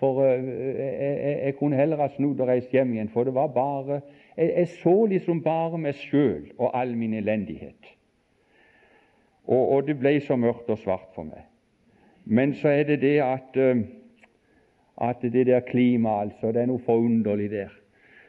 For 0.00 0.18
uh, 0.18 0.28
jeg, 0.28 0.94
jeg, 0.98 1.40
jeg, 1.44 1.56
kunne 1.56 1.76
heller 1.76 2.00
ha 2.00 2.08
snudd 2.10 2.40
og 2.40 2.48
reist 2.48 2.72
hjem 2.74 2.92
igjen, 2.92 3.10
for 3.12 3.24
det 3.24 3.34
var 3.34 3.52
bare 3.54 4.00
Jeg, 4.36 4.52
jeg 4.56 4.68
så 4.68 4.94
liksom 5.06 5.42
bare 5.42 5.78
meg 5.78 5.98
sjøl 5.98 6.52
og 6.58 6.70
all 6.78 6.94
min 6.96 7.14
elendighet. 7.14 7.90
Og, 9.44 9.68
og, 9.68 9.86
det 9.86 9.98
ble 9.98 10.14
så 10.20 10.36
mørkt 10.36 10.70
og 10.70 10.78
svart 10.78 11.10
for 11.14 11.26
meg. 11.26 11.44
Men 12.24 12.54
så 12.54 12.70
er 12.70 12.86
det 12.86 13.00
det 13.02 13.16
at, 13.24 13.58
uh, 13.58 13.82
at 15.02 15.22
det 15.22 15.46
der 15.46 15.60
klimaet, 15.66 16.30
altså, 16.30 16.52
det 16.52 16.62
er 16.62 16.70
noe 16.70 16.84
forunderlig 16.86 17.50
der. 17.50 17.72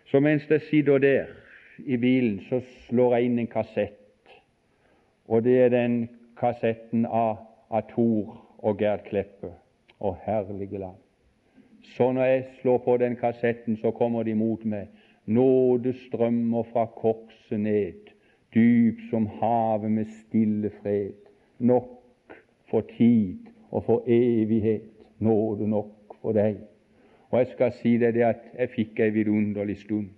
Så 0.09 0.19
mens 0.19 0.49
jeg 0.49 0.61
sitter 0.61 0.97
der 0.97 1.25
i 1.85 1.97
bilen, 1.97 2.41
så 2.49 2.61
slår 2.87 3.15
jeg 3.15 3.29
inn 3.29 3.39
en 3.39 3.47
kassett. 3.47 3.99
Og 5.27 5.43
det 5.43 5.59
er 5.61 5.69
den 5.69 6.09
kassetten 6.39 7.05
av, 7.05 7.37
av 7.69 7.85
Tor 7.93 8.35
og 8.59 8.81
Gerd 8.81 9.05
Kleppe 9.07 9.53
og 10.03 10.17
herlige 10.25 10.81
land. 10.81 10.99
Så 11.95 12.11
når 12.11 12.23
jeg 12.23 12.43
slår 12.61 12.77
på 12.77 12.97
den 12.97 13.15
kassetten, 13.15 13.77
så 13.77 13.91
kommer 13.91 14.23
de 14.23 14.35
mot 14.35 14.65
meg. 14.65 14.87
Nåde 15.25 15.93
strømmer 15.93 16.63
fra 16.63 16.85
korset 16.85 17.59
ned, 17.59 18.11
dyp 18.53 18.99
som 19.09 19.27
havet 19.39 19.91
med 19.91 20.05
stille 20.05 20.71
fred. 20.81 21.15
Nok 21.59 22.35
for 22.69 22.81
tid 22.97 23.37
og 23.71 23.83
for 23.83 24.03
evighet, 24.07 24.89
nåde 25.19 25.67
nok 25.69 26.17
for 26.21 26.35
deg. 26.35 26.57
Og 27.31 27.39
jeg 27.39 27.47
skal 27.47 27.71
si 27.79 27.95
deg 27.97 28.13
det 28.13 28.25
at 28.27 28.43
jeg 28.57 28.69
fikk 28.75 28.99
ei 28.99 29.13
vidunderlig 29.15 29.77
stund. 29.85 30.09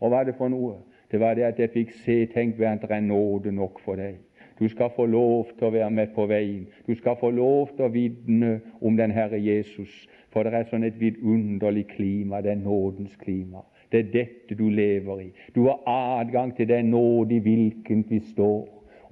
Og 0.00 0.08
hva 0.10 0.22
er 0.22 0.30
det 0.30 0.38
for 0.40 0.48
noe? 0.48 0.78
Det 1.12 1.20
var 1.20 1.36
det 1.36 1.44
at 1.46 1.60
jeg 1.60 1.70
fikk 1.70 1.92
se, 2.00 2.16
tenk, 2.32 2.56
Bernt, 2.58 2.82
det 2.82 2.96
er 2.96 3.04
nåde 3.04 3.52
nok 3.52 3.78
for 3.84 4.00
deg. 4.00 4.16
Du 4.58 4.68
skal 4.68 4.90
få 4.96 5.06
lov 5.06 5.52
til 5.58 5.68
å 5.68 5.74
være 5.74 5.90
med 5.90 6.14
på 6.16 6.24
veien. 6.30 6.64
Du 6.86 6.94
skal 6.94 7.18
få 7.20 7.30
lov 7.30 7.76
til 7.76 7.84
å 7.86 7.92
vitne 7.92 8.56
om 8.80 8.96
den 8.96 9.12
Herre 9.14 9.38
Jesus. 9.38 9.92
For 10.32 10.42
det 10.42 10.54
er 10.56 10.66
sånn 10.70 10.86
et 10.86 10.98
vidunderlig 10.98 11.84
klima, 11.92 12.40
det 12.42 12.54
er 12.54 12.62
nådens 12.64 13.14
klima. 13.20 13.62
Det 13.94 14.00
er 14.00 14.12
dette 14.12 14.56
du 14.58 14.68
lever 14.74 15.20
i. 15.20 15.28
Du 15.54 15.68
har 15.68 15.82
adgang 15.86 16.56
til 16.56 16.66
den 16.68 16.90
nåde 16.90 17.36
i 17.36 17.38
hvilken 17.38 18.04
vi 18.08 18.18
står. 18.32 18.64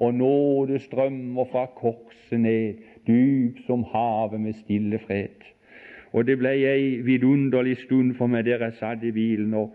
Og 0.02 0.14
nåde 0.14 0.78
strømmer 0.82 1.44
fra 1.52 1.66
korset 1.66 2.40
ned, 2.40 2.74
dyp 3.06 3.60
som 3.66 3.84
havet 3.92 4.40
med 4.40 4.58
stille 4.58 4.98
fred. 4.98 5.46
Og 6.12 6.26
det 6.26 6.34
ble 6.40 6.56
ei 6.66 6.96
vidunderlig 7.06 7.76
stund 7.84 8.16
for 8.18 8.26
meg 8.26 8.42
der 8.48 8.66
jeg 8.66 8.80
satt 8.80 9.06
i 9.06 9.14
bilen. 9.14 9.54
og 9.54 9.70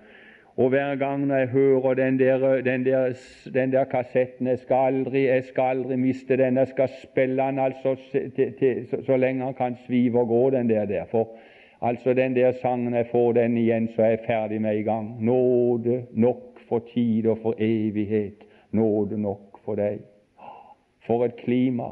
og 0.58 0.70
hver 0.70 0.96
gang 0.96 1.28
når 1.28 1.36
jeg 1.36 1.48
hører 1.48 1.94
den 1.94 2.20
der, 2.20 2.62
den 2.62 2.86
der, 2.86 3.14
den 3.54 3.72
der 3.72 3.84
kassetten 3.84 4.48
jeg 4.48 4.60
skal, 4.60 4.76
aldri, 4.76 5.28
jeg 5.28 5.44
skal 5.44 5.62
aldri 5.62 5.96
miste 5.96 6.38
den. 6.38 6.58
Jeg 6.58 6.68
skal 6.68 6.90
spille 7.04 7.44
den 7.44 7.60
altså 7.60 7.96
til, 8.12 8.54
til, 8.60 8.88
så, 8.90 8.98
så, 9.06 9.18
lenge 9.18 9.46
han 9.46 9.54
kan 9.54 9.78
svive 9.86 10.20
og 10.20 10.28
gå, 10.28 10.50
den 10.50 10.70
der. 10.70 10.86
der. 10.86 11.06
For 11.12 11.30
altså 11.82 12.14
den 12.14 12.36
der 12.36 12.52
sangen, 12.62 12.94
jeg 12.94 13.08
får 13.12 13.32
den 13.32 13.58
igjen, 13.58 13.90
så 13.96 14.02
er 14.02 14.10
jeg 14.10 14.20
ferdig 14.28 14.62
med 14.62 14.78
i 14.78 14.82
gang. 14.82 15.24
Nåde 15.24 16.06
nok 16.12 16.60
for 16.70 16.80
tid 16.94 17.28
og 17.28 17.38
for 17.42 17.56
evighet. 17.58 18.44
Nåde 18.72 19.22
nok 19.22 19.60
for 19.66 19.76
deg. 19.76 20.00
For 21.08 21.26
et 21.26 21.36
klima. 21.36 21.84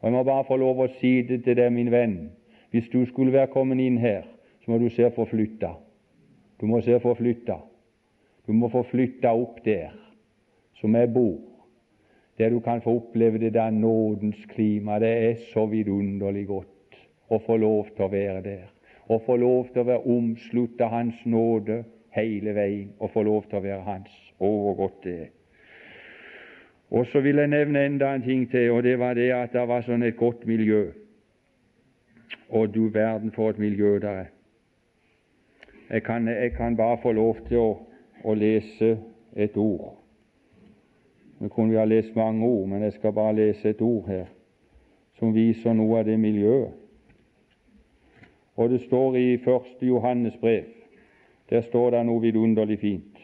Og 0.00 0.02
Jeg 0.02 0.12
må 0.12 0.22
bare 0.22 0.44
få 0.44 0.56
lov 0.56 0.80
å 0.80 0.88
si 1.00 1.22
det 1.22 1.44
til 1.44 1.56
deg, 1.56 1.72
min 1.72 1.90
venn. 1.92 2.30
Hvis 2.70 2.88
du 2.92 3.04
skulle 3.06 3.32
være 3.32 3.52
kommet 3.52 3.80
inn 3.80 3.98
her, 3.98 4.22
så 4.64 4.70
må 4.70 4.78
du 4.78 4.88
se 4.90 5.10
forflytta. 5.16 5.70
Du 6.60 6.66
må 6.66 6.80
se 6.80 6.98
forflytta. 7.00 7.58
Du 8.46 8.52
må 8.52 8.68
få 8.68 8.82
flytta 8.82 9.32
opp 9.32 9.62
der 9.64 9.94
som 10.80 10.94
jeg 10.96 11.12
bor, 11.14 11.38
der 12.38 12.50
du 12.50 12.60
kan 12.60 12.82
få 12.84 12.96
oppleve 12.98 13.38
det 13.38 13.54
der 13.54 13.70
nådens 13.70 14.46
klima. 14.52 14.98
Det 14.98 15.12
er 15.30 15.34
så 15.52 15.66
vidunderlig 15.66 16.46
godt 16.46 16.98
å 17.30 17.40
få 17.46 17.56
lov 17.56 17.94
til 17.96 18.04
å 18.04 18.12
være 18.12 18.42
der. 18.44 18.73
Å 19.08 19.18
få 19.26 19.36
lov 19.36 19.68
til 19.72 19.82
å 19.82 19.88
være 19.88 20.06
omslutt 20.16 20.80
av 20.80 20.92
Hans 20.94 21.16
nåde 21.28 21.82
hele 22.14 22.54
veien, 22.56 22.92
og 22.98 23.10
få 23.12 23.24
lov 23.26 23.48
til 23.48 23.58
å 23.58 23.64
være 23.64 23.82
Hans. 23.84 24.12
Å, 24.38 24.48
hvor 24.48 24.76
godt 24.78 25.00
det 25.04 25.16
er. 25.26 25.32
Og 26.94 27.06
så 27.10 27.20
vil 27.20 27.40
jeg 27.40 27.50
nevne 27.50 27.84
enda 27.84 28.12
en 28.14 28.22
ting 28.22 28.44
til, 28.50 28.70
og 28.70 28.82
det 28.86 28.98
var 28.98 29.16
det 29.18 29.32
at 29.34 29.52
det 29.52 29.64
var 29.68 29.82
sånn 29.82 30.04
et 30.06 30.16
godt 30.16 30.46
miljø. 30.46 30.86
Og 32.54 32.70
du 32.74 32.86
verden 32.92 33.32
for 33.34 33.50
et 33.50 33.58
miljø 33.58 33.98
der 33.98 34.24
er. 34.26 34.30
Jeg 35.90 36.02
kan, 36.02 36.28
jeg 36.28 36.52
kan 36.56 36.76
bare 36.76 37.00
få 37.02 37.12
lov 37.12 37.42
til 37.48 37.60
å, 37.60 37.72
å 38.24 38.34
lese 38.34 38.94
et 39.36 39.56
ord. 39.56 39.98
Nå 41.40 41.50
kunne 41.52 41.74
vi 41.74 41.80
ha 41.80 41.84
lest 41.84 42.14
mange 42.16 42.46
ord, 42.46 42.68
men 42.70 42.86
jeg 42.86 42.94
skal 42.96 43.12
bare 43.12 43.36
lese 43.36 43.74
et 43.74 43.82
ord 43.82 44.08
her 44.08 44.30
som 45.18 45.34
viser 45.34 45.74
noe 45.74 46.00
av 46.00 46.08
det 46.08 46.16
miljøet. 46.18 46.72
Og 48.56 48.70
det 48.70 48.80
står 48.80 49.16
i 49.16 49.34
1. 49.34 49.42
Johannes 49.82 50.36
brev. 50.36 50.64
Der 51.50 51.60
står 51.60 51.90
det 51.90 52.04
noe 52.06 52.22
vidunderlig 52.22 52.78
fint. 52.78 53.18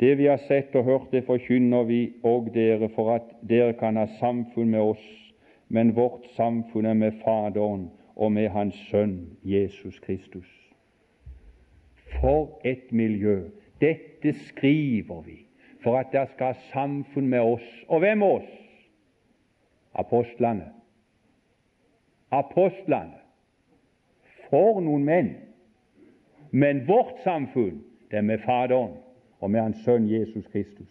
Det 0.00 0.16
vi 0.18 0.26
har 0.26 0.40
sett 0.48 0.74
og 0.74 0.84
hørt, 0.84 1.12
det 1.12 1.24
forkynner 1.24 1.84
vi 1.86 2.00
og 2.26 2.48
dere 2.54 2.88
for 2.94 3.14
at 3.14 3.28
dere 3.48 3.76
kan 3.78 3.96
ha 3.96 4.08
samfunn 4.18 4.72
med 4.72 4.80
oss, 4.80 5.04
men 5.68 5.94
vårt 5.96 6.26
samfunn 6.36 6.86
er 6.86 6.98
med 6.98 7.20
Faderen 7.24 7.90
og 8.16 8.32
med 8.32 8.48
Hans 8.48 8.74
Sønn 8.90 9.36
Jesus 9.44 10.00
Kristus. 10.00 10.48
For 12.20 12.60
et 12.64 12.92
miljø! 12.92 13.48
Dette 13.80 14.32
skriver 14.32 15.22
vi 15.22 15.38
for 15.82 15.98
at 15.98 16.12
dere 16.12 16.26
skal 16.34 16.52
ha 16.52 16.66
samfunn 16.70 17.28
med 17.28 17.40
oss. 17.40 17.70
Og 17.88 17.98
hvem 17.98 18.22
oss? 18.22 18.50
Apostlene. 19.94 20.68
Apostlene. 22.30 23.21
For 24.52 24.82
noen 24.84 25.06
menn! 25.08 25.30
Men 26.52 26.82
vårt 26.84 27.22
samfunn, 27.24 27.80
det 28.10 28.18
er 28.20 28.26
med 28.28 28.42
Faderen 28.44 28.98
og 29.40 29.50
med 29.50 29.60
Hans 29.60 29.78
Sønn 29.86 30.10
Jesus 30.10 30.44
Kristus. 30.52 30.90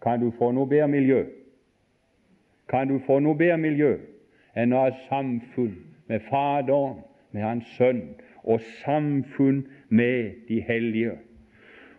Kan 0.00 0.20
du 0.20 0.30
få 0.38 0.48
noe 0.56 0.68
bedre 0.68 0.88
miljø? 0.88 1.26
Kan 2.72 2.88
du 2.88 2.96
få 3.04 3.18
noe 3.20 3.36
bedre 3.36 3.58
miljø 3.60 3.98
enn 4.56 4.72
å 4.72 4.86
ha 4.86 4.94
samfunn 5.10 5.74
med 6.08 6.24
Faderen, 6.30 7.02
med 7.36 7.44
Hans 7.44 7.68
Sønn, 7.76 8.00
og 8.48 8.64
samfunn 8.80 9.66
med 9.92 10.46
de 10.48 10.62
hellige? 10.64 11.18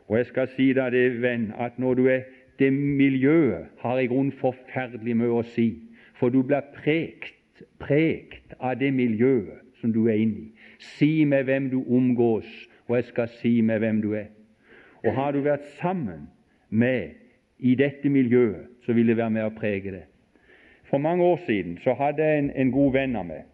Og 0.09 0.17
jeg 0.17 0.31
skal 0.31 0.49
si 0.55 0.71
deg 0.73 0.97
det, 0.97 1.05
venn, 1.21 1.51
at 1.61 1.77
når 1.77 2.01
du 2.01 2.09
er 2.09 2.25
det 2.57 2.71
miljøet, 2.73 3.69
har 3.85 4.01
i 4.01 4.09
grunnen 4.09 4.33
forferdelig 4.41 5.13
mye 5.21 5.43
å 5.43 5.45
si, 5.53 5.69
for 6.17 6.33
du 6.33 6.41
blir 6.41 6.65
prekt, 6.73 7.61
prekt 7.77 8.57
av 8.57 8.79
det 8.81 8.89
miljøet 8.97 9.61
som 9.81 9.93
du 9.93 10.07
er 10.09 10.17
inne 10.25 10.47
i. 10.47 10.54
Si 10.79 11.23
med 11.23 11.43
hvem 11.43 11.69
du 11.69 11.83
omgås, 11.95 12.47
og 12.87 12.95
jeg 12.95 13.03
skal 13.03 13.27
si 13.41 13.61
med 13.61 13.79
hvem 13.79 14.01
du 14.01 14.13
er. 14.13 14.31
Og 15.05 15.13
har 15.13 15.31
du 15.31 15.41
vært 15.45 15.65
sammen 15.81 16.29
med 16.69 17.09
i 17.59 17.75
dette 17.75 18.09
miljøet, 18.09 18.67
så 18.85 18.93
vil 18.93 19.07
det 19.07 19.17
være 19.17 19.29
med 19.29 19.47
å 19.47 19.53
prege 19.55 19.91
det. 19.91 20.05
For 20.89 21.01
mange 21.01 21.23
år 21.23 21.39
siden 21.45 21.77
så 21.83 21.93
hadde 21.97 22.23
jeg 22.23 22.39
en, 22.39 22.49
en 22.55 22.71
god 22.71 22.91
venn 22.93 23.15
av 23.15 23.25
meg. 23.29 23.45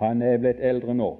Han 0.00 0.22
er 0.22 0.40
blitt 0.42 0.62
eldre 0.64 0.94
nå. 0.96 1.10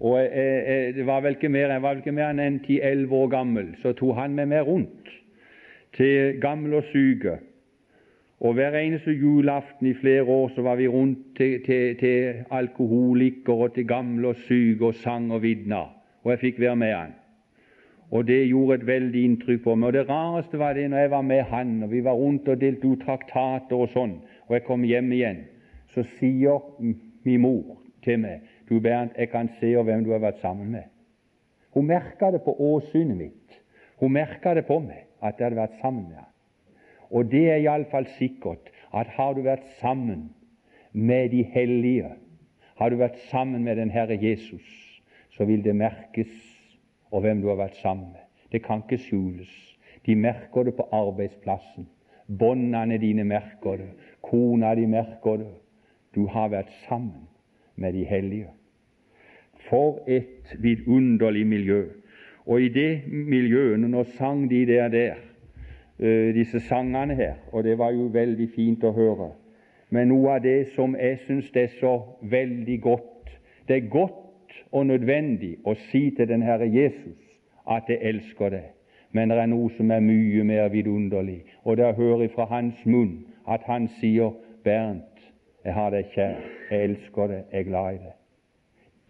Og 0.00 0.16
jeg, 0.18 0.30
jeg, 0.32 0.94
det 0.96 1.06
var 1.06 1.20
vel 1.24 1.36
ikke 1.36 1.52
mer, 1.52 1.72
jeg 1.72 1.82
var 1.82 1.94
vel 1.94 2.02
ikke 2.02 2.16
mer 2.16 2.32
enn 2.32 2.60
10-11 2.64 3.14
år 3.16 3.30
gammel. 3.32 3.72
Så 3.82 3.92
tok 3.96 4.16
han 4.16 4.34
med 4.36 4.50
meg 4.52 4.68
rundt 4.68 5.12
til 5.96 6.40
gamle 6.40 6.80
og 6.80 6.88
syke. 6.92 7.38
Og 8.40 8.54
Hver 8.54 8.76
eneste 8.78 9.12
julaften 9.12 9.86
i 9.86 9.94
flere 9.94 10.22
år 10.24 10.48
så 10.54 10.62
var 10.62 10.76
vi 10.76 10.88
rundt 10.88 11.18
til, 11.36 11.64
til, 11.64 11.96
til 12.00 12.44
alkoholikere 12.50 13.54
og 13.54 13.74
til 13.74 13.86
gamle 13.86 14.28
og 14.28 14.36
syke 14.36 14.86
og 14.86 14.94
sang 14.94 15.32
og 15.32 15.42
vitna. 15.42 15.82
Og 16.24 16.30
jeg 16.30 16.38
fikk 16.38 16.60
være 16.60 16.76
med 16.76 16.94
han. 16.94 17.12
Og 18.10 18.26
det 18.26 18.48
gjorde 18.48 18.74
et 18.74 18.86
veldig 18.86 19.24
inntrykk 19.24 19.62
på 19.64 19.74
meg. 19.74 19.86
Og 19.86 19.92
Det 19.92 20.08
rareste 20.08 20.58
var 20.58 20.72
det 20.72 20.88
når 20.90 20.98
jeg 20.98 21.10
var 21.10 21.22
med 21.22 21.42
han, 21.42 21.82
og 21.82 21.90
vi 21.90 22.04
var 22.04 22.16
rundt 22.16 22.48
og 22.48 22.60
delte 22.60 22.88
ut 22.88 23.04
traktater 23.04 23.76
og 23.76 23.92
sånn, 23.92 24.16
og 24.48 24.56
jeg 24.56 24.64
kom 24.66 24.88
hjem 24.88 25.12
igjen, 25.12 25.44
så 25.94 26.02
sier 26.16 26.64
min 26.80 27.44
mor 27.44 27.76
til 28.04 28.18
meg 28.24 28.48
Du 28.70 28.80
Bernt, 28.80 29.16
jeg 29.18 29.28
kan 29.30 29.48
se 29.60 29.74
hvem 29.76 30.04
du 30.04 30.12
har 30.14 30.22
vært 30.22 30.40
sammen 30.40 30.70
med. 30.70 30.88
Hun 31.74 31.86
merka 31.86 32.30
det 32.30 32.42
på 32.44 32.54
åsynet 32.54 33.16
mitt. 33.18 33.62
Hun 33.98 34.12
merka 34.14 34.54
det 34.54 34.64
på 34.66 34.78
meg 34.80 35.08
at 35.20 35.38
jeg 35.38 35.50
hadde 35.50 35.58
vært 35.58 35.80
sammen 35.82 36.06
med 36.08 36.16
ham. 36.22 36.29
Og 37.10 37.30
det 37.30 37.46
er 37.50 37.62
iallfall 37.64 38.06
sikkert 38.18 38.70
at 38.94 39.10
har 39.16 39.34
du 39.34 39.42
vært 39.46 39.66
sammen 39.80 40.30
med 40.92 41.30
de 41.30 41.42
hellige, 41.42 42.12
har 42.78 42.90
du 42.90 42.96
vært 42.96 43.18
sammen 43.30 43.64
med 43.64 43.76
den 43.76 43.90
Herre 43.90 44.18
Jesus, 44.18 44.66
så 45.30 45.44
vil 45.44 45.64
det 45.64 45.76
merkes 45.76 46.30
og 47.10 47.24
hvem 47.24 47.42
du 47.42 47.48
har 47.50 47.58
vært 47.60 47.76
sammen 47.82 48.12
med. 48.14 48.22
Det 48.52 48.62
kan 48.64 48.82
ikke 48.82 49.02
skjules. 49.02 49.50
De 50.06 50.14
merker 50.16 50.64
det 50.66 50.74
på 50.78 50.86
arbeidsplassen. 50.92 51.88
Båndene 52.38 52.98
dine 52.98 53.24
merker 53.24 53.76
det. 53.76 53.90
Kona 54.22 54.74
di 54.74 54.86
merker 54.86 55.42
det. 55.42 55.50
Du 56.14 56.26
har 56.26 56.50
vært 56.50 56.70
sammen 56.86 57.28
med 57.76 57.94
de 57.94 58.04
hellige. 58.04 58.50
For 59.68 60.00
et 60.08 60.56
vidunderlig 60.58 61.46
miljø. 61.46 61.82
Og 62.46 62.62
i 62.62 62.68
det 62.68 63.02
miljøet, 63.06 63.80
når 63.80 64.08
sang 64.16 64.48
de 64.50 64.64
der 64.66 64.88
der, 64.88 65.14
disse 66.34 66.60
sangene 66.60 67.14
her, 67.14 67.34
og 67.52 67.64
det 67.64 67.78
var 67.78 67.92
jo 67.92 68.08
veldig 68.12 68.48
fint 68.54 68.84
å 68.84 68.92
høre. 68.96 69.30
Men 69.90 70.08
noe 70.08 70.36
av 70.36 70.42
det 70.42 70.70
som 70.74 70.94
jeg 70.96 71.18
syns 71.26 71.50
er 71.54 71.72
så 71.80 71.98
veldig 72.22 72.80
godt 72.80 73.06
Det 73.68 73.76
er 73.76 73.88
godt 73.90 74.54
og 74.72 74.86
nødvendig 74.86 75.56
å 75.64 75.76
si 75.90 76.10
til 76.16 76.26
den 76.28 76.42
Herre 76.42 76.66
Jesus 76.66 77.18
at 77.70 77.86
jeg 77.88 78.00
elsker 78.02 78.50
deg. 78.50 78.64
Men 79.12 79.30
det 79.30 79.38
er 79.38 79.50
noe 79.50 79.70
som 79.76 79.90
er 79.90 80.02
mye 80.02 80.44
mer 80.46 80.68
vidunderlig, 80.72 81.44
og 81.64 81.76
det 81.76 81.86
er 81.86 81.98
å 81.98 82.28
fra 82.34 82.46
hans 82.50 82.78
munn 82.86 83.26
at 83.46 83.62
han 83.66 83.88
sier, 84.00 84.32
'Bernt, 84.64 85.22
jeg 85.64 85.74
har 85.74 85.90
deg 85.90 86.10
kjær, 86.14 86.36
jeg 86.70 86.82
elsker 86.82 87.26
deg, 87.26 87.44
jeg 87.52 87.60
er 87.60 87.68
glad 87.68 87.94
i 87.94 87.98
deg'. 87.98 88.18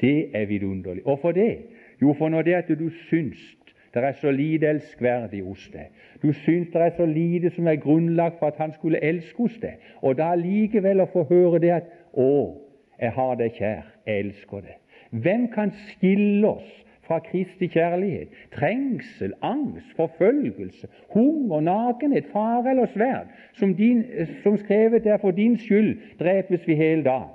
Det 0.01 0.31
er 0.37 0.47
vidunderlig. 0.47 1.03
Hvorfor 1.03 1.33
det? 1.33 1.59
Jo, 2.03 2.13
for 2.13 2.29
når 2.29 2.43
det 2.43 2.55
at 2.55 2.69
du 2.69 2.89
syns 2.91 3.57
det 3.95 4.05
er 4.05 4.13
så 4.13 4.31
lite 4.31 4.69
elskverdig 4.71 5.43
hos 5.45 5.69
deg, 5.73 5.89
du 6.23 6.33
syns 6.33 6.69
det 6.73 6.83
er 6.83 6.93
så 6.97 7.07
lite 7.07 7.51
som 7.51 7.67
er 7.67 7.81
grunnlag 7.83 8.37
for 8.39 8.47
at 8.47 8.61
han 8.63 8.73
skulle 8.73 9.03
elske 9.03 9.37
hos 9.37 9.57
deg, 9.63 9.81
og 10.03 10.19
da 10.19 10.35
likevel 10.35 11.03
å 11.03 11.11
få 11.13 11.25
høre 11.31 11.59
det 11.59 11.73
at 11.81 11.89
'Å, 12.15 12.57
jeg 13.01 13.13
har 13.13 13.35
deg 13.35 13.53
kjær, 13.53 13.83
jeg 14.07 14.19
elsker 14.19 14.61
deg', 14.61 14.79
hvem 15.11 15.49
kan 15.49 15.71
skille 15.71 16.49
oss 16.49 16.85
fra 17.03 17.19
Kristi 17.19 17.67
kjærlighet? 17.67 18.29
Trengsel, 18.55 19.33
angst, 19.43 19.97
forfølgelse, 19.97 20.87
hunger, 21.11 21.61
nakenhet, 21.61 22.31
fare 22.33 22.71
eller 22.71 22.87
sverd, 22.87 23.27
som, 23.53 23.75
din, 23.75 24.05
som 24.43 24.57
skrevet 24.57 25.07
er 25.07 25.19
for 25.19 25.31
din 25.31 25.59
skyld, 25.59 25.97
drepes 26.19 26.67
vi 26.67 26.75
hele 26.75 27.03
dagen. 27.05 27.35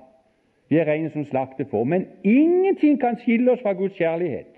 Vi 0.70 0.80
er 0.80 0.88
rene 0.88 1.10
som 1.10 1.26
slaktet 1.26 1.68
får. 1.70 1.84
Men 1.84 2.08
ingenting 2.24 3.00
kan 3.00 3.20
skille 3.20 3.52
oss 3.52 3.62
fra 3.62 3.74
Guds 3.74 3.98
kjærlighet. 4.00 4.55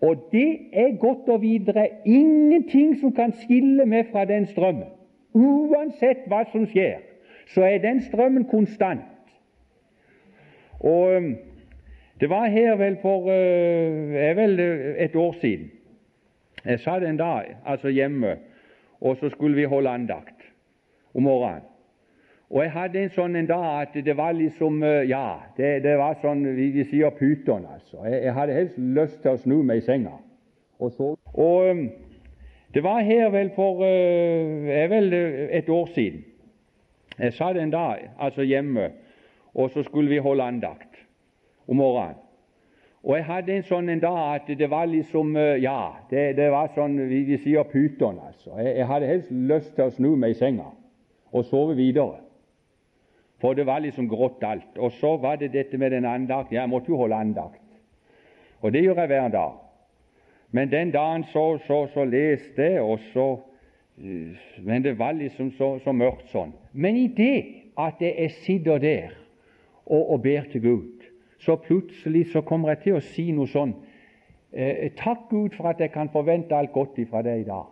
Og 0.00 0.28
det 0.32 0.58
er 0.72 0.98
godt 1.00 1.28
å 1.28 1.38
er 1.82 2.02
ingenting 2.06 3.00
som 3.00 3.12
kan 3.12 3.32
skille 3.34 3.86
meg 3.86 4.12
fra 4.12 4.24
den 4.24 4.46
strømmen. 4.46 4.86
Uansett 5.34 6.26
hva 6.30 6.44
som 6.52 6.66
skjer, 6.70 7.00
så 7.54 7.64
er 7.66 7.82
den 7.82 8.00
strømmen 8.02 8.46
konstant. 8.50 9.02
Og 10.80 11.16
um, 11.16 11.36
Det 12.20 12.30
var 12.30 12.48
her 12.50 12.76
vel 12.76 12.96
for 13.02 13.30
uh, 13.30 14.14
er 14.14 14.34
vel 14.34 14.60
et 14.98 15.16
år 15.16 15.32
siden. 15.40 15.70
Jeg 16.64 16.80
satt 16.80 17.02
en 17.02 17.16
dag 17.16 17.56
altså 17.66 17.88
hjemme, 17.88 18.36
og 19.00 19.16
så 19.16 19.30
skulle 19.30 19.56
vi 19.56 19.64
holde 19.64 19.90
andakt 19.90 20.42
om 21.14 21.22
morgenen. 21.22 21.62
Og 22.50 22.62
jeg 22.62 22.72
hadde 22.72 23.02
en 23.02 23.10
sånn 23.12 23.36
en 23.36 23.48
dag 23.48 23.66
at 23.82 23.96
det 24.04 24.14
var 24.16 24.32
liksom 24.32 24.82
uh, 24.82 25.04
Ja, 25.04 25.40
det, 25.56 25.82
det 25.84 25.98
var 26.00 26.16
sånn 26.22 26.46
vi, 26.56 26.70
vi 26.76 26.86
sier 26.88 27.12
pyton, 27.16 27.66
altså. 27.68 28.00
Jeg, 28.06 28.22
jeg, 28.24 28.36
hadde 28.38 28.56
helst 28.56 28.78
lyst 28.78 29.18
til 29.24 29.34
å 29.34 29.42
snu 29.42 29.58
meg 29.68 29.82
i 29.82 29.84
senga. 29.84 30.14
Og, 30.78 30.94
så, 30.94 31.10
og 31.34 31.68
um, 31.68 31.84
det 32.72 32.84
var 32.86 33.02
her 33.04 33.28
vel 33.34 33.52
for 33.56 33.82
uh, 33.84 34.72
er 34.72 34.88
vel 34.92 35.12
et 35.12 35.68
år 35.68 35.92
siden. 35.92 36.24
Jeg 37.18 37.34
satt 37.34 37.58
en 37.58 37.74
dag 37.74 38.08
altså 38.22 38.46
hjemme 38.46 38.92
og 39.58 39.70
så 39.70 39.82
skulle 39.82 40.10
vi 40.10 40.18
holde 40.18 40.42
andakt 40.42 40.98
om 41.66 41.76
morgenen. 41.76 42.16
Og 43.02 43.16
jeg 43.16 43.24
hadde 43.24 43.54
en 43.54 43.66
sånn 43.66 43.88
en 43.88 44.00
dag 44.02 44.18
at 44.34 44.48
det 44.58 44.66
var 44.70 44.88
liksom 44.90 45.36
eh, 45.38 45.60
Ja, 45.62 45.94
det, 46.10 46.32
det 46.36 46.48
var 46.50 46.72
sånn 46.74 46.96
vi, 47.08 47.22
vi 47.28 47.38
sier 47.40 47.66
pyton, 47.70 48.18
altså. 48.26 48.56
Jeg, 48.58 48.74
jeg, 48.76 48.86
hadde 48.90 49.10
helst 49.10 49.30
lyst 49.30 49.70
til 49.76 49.86
å 49.86 49.94
snu 49.94 50.08
meg 50.18 50.34
i 50.34 50.38
senga. 50.38 50.72
og 51.32 51.44
sove 51.44 51.76
videre. 51.76 52.22
For 53.40 53.54
det 53.54 53.66
var 53.66 53.78
liksom 53.78 54.08
grått 54.10 54.42
alt. 54.42 54.78
Og 54.78 54.92
så 54.98 55.16
var 55.16 55.36
det 55.36 55.52
dette 55.52 55.78
med 55.78 55.90
den 55.94 56.04
andakt. 56.04 56.52
Jeg 56.52 56.68
måtte 56.68 56.90
jo 56.90 56.96
holde 56.96 57.16
andakt. 57.16 57.62
Og 58.60 58.72
det 58.72 58.82
gjør 58.82 58.98
jeg 59.00 59.06
hver 59.06 59.28
dag. 59.28 59.52
Men 60.50 60.72
den 60.72 60.90
dagen 60.90 61.24
så, 61.24 61.58
så, 61.66 61.86
så 61.94 62.04
leste 62.04 62.62
jeg, 62.62 62.80
og 62.82 62.98
så 63.12 63.38
eh, 64.00 64.64
Men 64.64 64.82
det 64.82 64.98
var 64.98 65.12
liksom 65.12 65.50
så, 65.50 65.78
så 65.84 65.92
mørkt 65.92 66.30
sånn. 66.32 66.54
Men 66.72 66.96
i 66.96 67.06
det 67.06 67.44
at 67.78 68.00
jeg 68.02 68.30
sitter 68.42 68.78
der 68.82 69.12
og, 69.86 70.10
og 70.10 70.22
ber 70.22 70.48
til 70.52 70.62
Gud, 70.62 71.04
så 71.38 71.56
plutselig 71.56 72.26
så 72.32 72.40
kommer 72.40 72.72
jeg 72.72 72.82
til 72.82 72.96
å 72.98 73.04
si 73.04 73.28
noe 73.32 73.46
sånn 73.46 73.76
eh, 74.50 74.88
Takk, 74.98 75.28
Gud, 75.30 75.54
for 75.54 75.70
at 75.70 75.80
jeg 75.80 75.92
kan 75.94 76.10
forvente 76.10 76.56
alt 76.56 76.72
godt 76.72 76.98
ifra 76.98 77.22
deg 77.22 77.44
i 77.44 77.48
dag. 77.48 77.68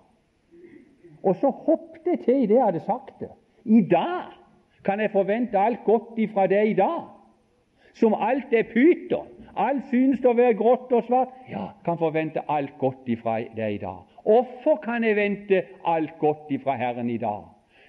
Og 1.26 1.34
så 1.40 1.50
hoppet 1.50 2.06
jeg 2.06 2.22
til 2.22 2.44
i 2.44 2.46
det 2.46 2.60
jeg 2.60 2.68
hadde 2.68 2.84
sagt 2.86 3.16
det. 3.24 3.32
I 3.64 3.82
dag 3.90 4.35
kan 4.86 5.00
jeg 5.00 5.10
forvente 5.10 5.58
alt 5.58 5.84
godt 5.84 6.18
ifra 6.22 6.46
deg 6.46 6.70
i 6.70 6.78
dag. 6.78 7.08
Som 7.94 8.14
alt 8.14 8.52
er 8.52 8.68
pyton. 8.70 9.32
Alt 9.56 9.88
synes 9.90 10.24
å 10.24 10.34
være 10.36 10.54
grått 10.58 10.92
og 10.92 11.06
svart. 11.08 11.32
Ja, 11.48 11.70
kan 11.84 11.98
forvente 11.98 12.44
alt 12.52 12.76
godt 12.78 13.08
ifra 13.08 13.40
deg 13.56 13.78
i 13.78 13.82
dag. 13.82 14.04
Hvorfor 14.26 14.76
kan 14.84 15.04
jeg 15.04 15.16
vente 15.16 15.62
alt 15.84 16.18
godt 16.20 16.50
ifra 16.52 16.76
Herren 16.76 17.10
i 17.10 17.18
dag? 17.18 17.46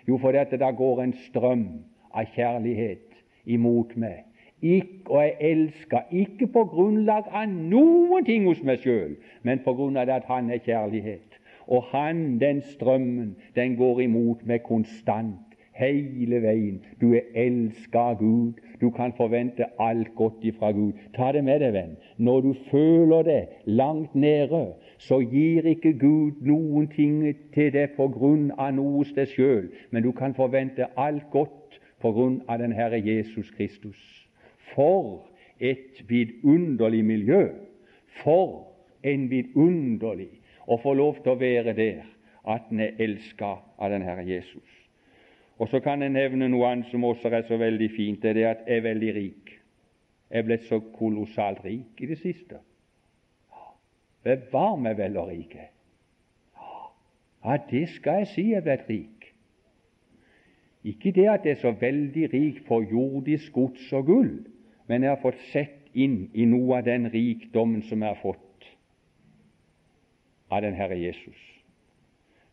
Jo, 0.07 0.17
fordi 0.17 0.37
dette 0.37 0.59
da 0.61 0.71
går 0.71 1.01
en 1.03 1.13
strøm 1.25 1.65
av 2.15 2.29
kjærlighet 2.35 3.17
imot 3.45 3.97
meg. 3.99 4.23
Ikke, 4.61 5.11
og 5.11 5.21
jeg 5.21 5.35
elsker 5.51 6.13
ikke 6.23 6.47
på 6.53 6.63
grunnlag 6.71 7.27
av 7.35 7.51
noen 7.51 8.25
ting 8.25 8.47
hos 8.47 8.63
meg 8.65 8.79
sjøl, 8.81 9.17
men 9.43 9.59
på 9.65 9.75
grunn 9.77 9.99
av 9.99 10.09
at 10.09 10.25
Han 10.31 10.49
er 10.49 10.63
kjærlighet. 10.63 11.35
Og 11.67 11.83
Han, 11.91 12.39
den 12.39 12.61
strømmen, 12.61 13.35
den 13.55 13.75
går 13.77 14.01
imot 14.07 14.45
meg 14.47 14.63
konstant 14.63 15.46
hele 15.77 16.41
veien. 16.43 16.81
Du 17.01 17.13
er 17.13 17.27
elska 17.35 17.99
av 18.11 18.19
Gud. 18.19 18.59
Du 18.81 18.89
kan 18.93 19.13
forvente 19.17 19.65
alt 19.79 20.13
godt 20.15 20.43
ifra 20.45 20.71
Gud. 20.71 20.93
Ta 21.15 21.31
det 21.31 21.43
med 21.43 21.61
deg, 21.63 21.73
venn. 21.73 21.95
Når 22.17 22.41
du 22.41 22.51
føler 22.71 23.23
det 23.27 23.41
langt 23.65 24.15
nede, 24.15 24.63
så 24.97 25.19
gir 25.21 25.65
ikke 25.69 25.93
Gud 25.99 26.41
noen 26.45 26.89
ting 26.93 27.21
til 27.53 27.71
deg 27.73 27.95
på 27.97 28.09
grunn 28.13 28.51
av 28.57 28.73
noe 28.77 28.99
hos 28.99 29.13
deg 29.17 29.29
sjøl, 29.33 29.69
men 29.91 30.05
du 30.05 30.11
kan 30.11 30.35
forvente 30.37 30.89
alt 30.97 31.29
godt 31.33 31.79
på 32.01 32.13
grunn 32.13 32.41
av 32.47 32.61
den 32.61 32.73
Herre 32.77 32.99
Jesus 33.01 33.49
Kristus. 33.57 33.99
For 34.73 35.25
et 35.59 36.03
vidunderlig 36.09 37.05
miljø! 37.05 37.47
For 38.23 38.73
en 39.05 39.27
vidunderlig 39.29 40.31
å 40.67 40.77
få 40.81 40.93
lov 40.97 41.21
til 41.21 41.35
å 41.35 41.39
være 41.41 41.73
der 41.77 42.03
at 42.47 42.71
en 42.71 42.81
er 42.81 42.97
elska 43.03 43.57
av 43.77 43.93
den 43.93 44.05
Herre 44.05 44.25
Jesus. 44.25 44.86
Og 45.57 45.69
Så 45.69 45.79
kan 45.79 46.01
jeg 46.01 46.13
nevne 46.13 46.49
noe 46.49 46.67
annet 46.69 46.91
som 46.91 47.03
også 47.03 47.31
er 47.33 47.47
så 47.47 47.57
veldig 47.57 47.89
fint. 47.95 48.21
Det 48.21 48.29
er 48.29 48.33
det 48.33 48.45
at 48.45 48.67
jeg 48.67 48.77
er 48.77 48.81
veldig 48.85 49.13
rik. 49.15 49.53
Jeg 50.29 50.39
er 50.39 50.45
blitt 50.45 50.67
så 50.67 50.79
kolossalt 50.79 51.63
rik 51.65 52.01
i 52.01 52.09
det 52.09 52.19
siste. 52.21 52.59
Bevar 54.23 54.75
meg 54.77 54.97
vel 54.99 55.17
og 55.17 55.31
rik. 55.31 55.55
Ja, 57.45 57.57
det 57.69 57.87
skal 57.95 58.21
jeg 58.21 58.27
si 58.33 58.49
jeg 58.51 58.59
er 58.59 58.65
blitt 58.65 58.89
rik. 58.89 59.29
Ikke 60.87 61.11
det 61.11 61.27
at 61.29 61.45
jeg 61.45 61.57
er 61.57 61.61
så 61.61 61.71
veldig 61.71 62.29
rik 62.33 62.61
på 62.67 62.81
jordisk 62.91 63.51
gods 63.53 63.93
og 63.93 64.05
gull, 64.05 64.33
men 64.87 65.03
jeg 65.03 65.09
har 65.09 65.21
fått 65.21 65.39
sett 65.51 65.89
inn 65.97 66.27
i 66.33 66.45
noe 66.45 66.77
av 66.77 66.85
den 66.85 67.09
rikdommen 67.11 67.81
som 67.87 68.03
jeg 68.03 68.13
har 68.13 68.21
fått 68.21 68.67
av 70.51 70.61
den 70.63 70.77
Herre 70.77 70.99
Jesus. 70.99 71.39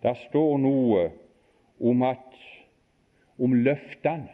Der 0.03 0.17
står 0.27 0.59
noe 0.59 1.05
om 1.81 2.03
at 2.03 2.34
om 3.39 3.53
løftene. 3.53 4.31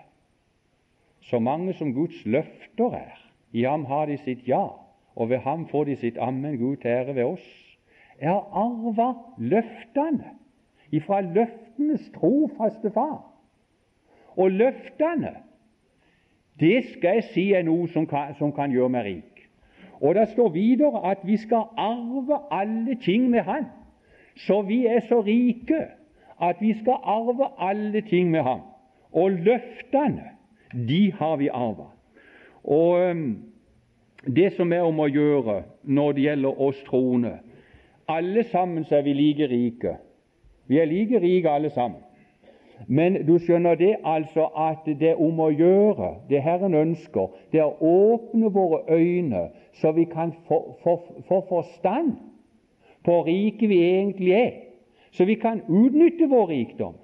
Så 1.21 1.39
mange 1.39 1.73
som 1.73 1.93
Guds 1.95 2.27
løfter 2.27 2.95
er, 2.95 3.17
i 3.53 3.63
ham 3.63 3.85
har 3.85 4.07
de 4.07 4.17
sitt 4.19 4.49
ja, 4.49 4.67
og 5.15 5.31
ved 5.31 5.39
ham 5.39 5.67
får 5.69 5.85
de 5.85 5.97
sitt 5.97 6.19
ammen, 6.19 6.59
Gud 6.59 6.85
ære 6.85 7.15
ved 7.15 7.25
oss. 7.25 7.49
Jeg 8.21 8.31
har 8.31 8.49
arva 8.53 9.13
løftene 9.39 10.37
ifra 10.93 11.21
løftenes 11.21 12.11
trofaste 12.15 12.91
far. 12.91 13.25
Og 14.37 14.51
løftene, 14.51 15.35
det 16.61 16.85
skal 16.93 17.21
jeg 17.21 17.25
si 17.35 17.45
er 17.53 17.63
noe 17.67 17.89
som 17.89 18.07
kan, 18.07 18.35
som 18.39 18.53
kan 18.53 18.73
gjøre 18.73 18.93
meg 18.93 19.07
rik. 19.07 19.47
Og 20.01 20.15
det 20.15 20.29
står 20.33 20.49
videre 20.55 21.03
at 21.11 21.25
vi 21.25 21.37
skal 21.37 21.69
arve 21.77 22.39
alle 22.51 22.97
ting 23.05 23.31
med 23.31 23.41
Han. 23.41 23.67
Så 24.37 24.63
vi 24.63 24.87
er 24.87 25.01
så 25.09 25.21
rike 25.21 25.87
at 26.41 26.61
vi 26.61 26.73
skal 26.79 27.01
arve 27.03 27.51
alle 27.59 28.01
ting 28.01 28.31
med 28.31 28.43
Ham. 28.43 28.61
Og 29.13 29.31
løftene, 29.31 30.31
de 30.73 31.13
har 31.13 31.37
vi 31.37 31.49
arva. 31.49 31.91
Og 32.65 33.11
um, 33.11 33.43
det 34.27 34.53
som 34.53 34.73
er 34.73 34.85
om 34.85 35.01
å 35.01 35.09
gjøre 35.09 35.63
når 35.83 36.13
det 36.13 36.27
gjelder 36.27 36.61
oss 36.61 36.83
troende 36.87 37.39
Alle 38.11 38.45
sammen 38.51 38.85
så 38.85 38.99
er 38.99 39.03
vi 39.07 39.13
like 39.15 39.47
rike. 39.49 39.97
Vi 40.67 40.79
er 40.79 40.89
like 40.91 41.21
rike 41.23 41.51
alle 41.51 41.71
sammen. 41.71 42.03
Men 42.89 43.27
du 43.27 43.37
skjønner 43.39 43.75
det 43.79 43.97
altså 44.05 44.49
at 44.57 44.87
det 44.87 45.13
er 45.13 45.21
om 45.21 45.41
å 45.41 45.51
gjøre, 45.53 46.15
det 46.29 46.41
Herren 46.43 46.75
ønsker, 46.75 47.29
det 47.53 47.61
er 47.61 47.69
å 47.69 47.93
åpne 48.15 48.51
våre 48.51 48.83
øyne 48.89 49.49
så 49.81 49.93
vi 49.93 50.07
kan 50.11 50.33
få, 50.49 50.77
få, 50.83 50.97
få 51.29 51.41
forstand 51.49 52.17
på 53.05 53.21
rike 53.27 53.69
vi 53.69 53.79
egentlig 53.85 54.33
er, 54.35 54.51
så 55.13 55.25
vi 55.25 55.37
kan 55.41 55.63
utnytte 55.69 56.29
vår 56.31 56.47
rikdom. 56.51 56.97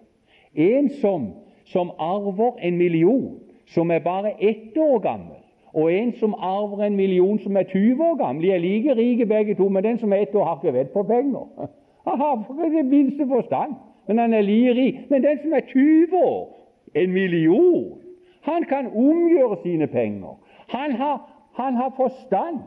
En 0.55 0.89
som 1.01 1.29
som 1.67 1.91
arver 1.99 2.59
en 2.63 2.77
million 2.77 3.39
som 3.67 3.91
er 3.91 3.99
bare 3.99 4.33
ett 4.39 4.77
år 4.79 4.99
gammel, 5.03 5.41
og 5.75 5.93
en 5.93 6.13
som 6.21 6.35
arver 6.35 6.85
en 6.87 6.97
million 6.97 7.39
som 7.39 7.57
er 7.57 7.63
20 7.63 8.05
år 8.05 8.17
gammel. 8.17 8.43
De 8.43 8.53
er 8.53 8.59
like 8.59 8.95
rike 8.97 9.27
begge 9.27 9.55
to, 9.55 9.69
men 9.69 9.85
den 9.85 9.99
som 9.99 10.13
er 10.13 10.17
ett 10.17 10.35
år, 10.35 10.45
har 10.45 10.61
ikke 10.63 10.73
vett 10.79 10.93
på 10.93 11.03
penger. 11.03 11.69
Han 12.07 12.21
har 12.21 12.65
ikke 12.65 12.83
minste 12.83 13.27
forstand, 13.29 13.75
men 14.09 14.19
han 14.19 14.35
er 14.35 14.41
like 14.41 14.75
rik. 14.75 15.11
Men 15.11 15.23
den 15.23 15.39
som 15.43 15.53
er 15.53 15.61
20 15.61 16.17
år, 16.17 16.57
en 16.95 17.13
million, 17.13 17.99
han 18.41 18.65
kan 18.65 18.87
omgjøre 18.87 19.57
sine 19.63 19.87
penger. 19.87 20.39
Han 20.67 20.93
har, 20.93 21.19
han 21.55 21.75
har 21.75 21.93
forstand 21.97 22.59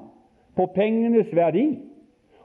på 0.56 0.66
pengenes 0.76 1.36
verdi. 1.36 1.80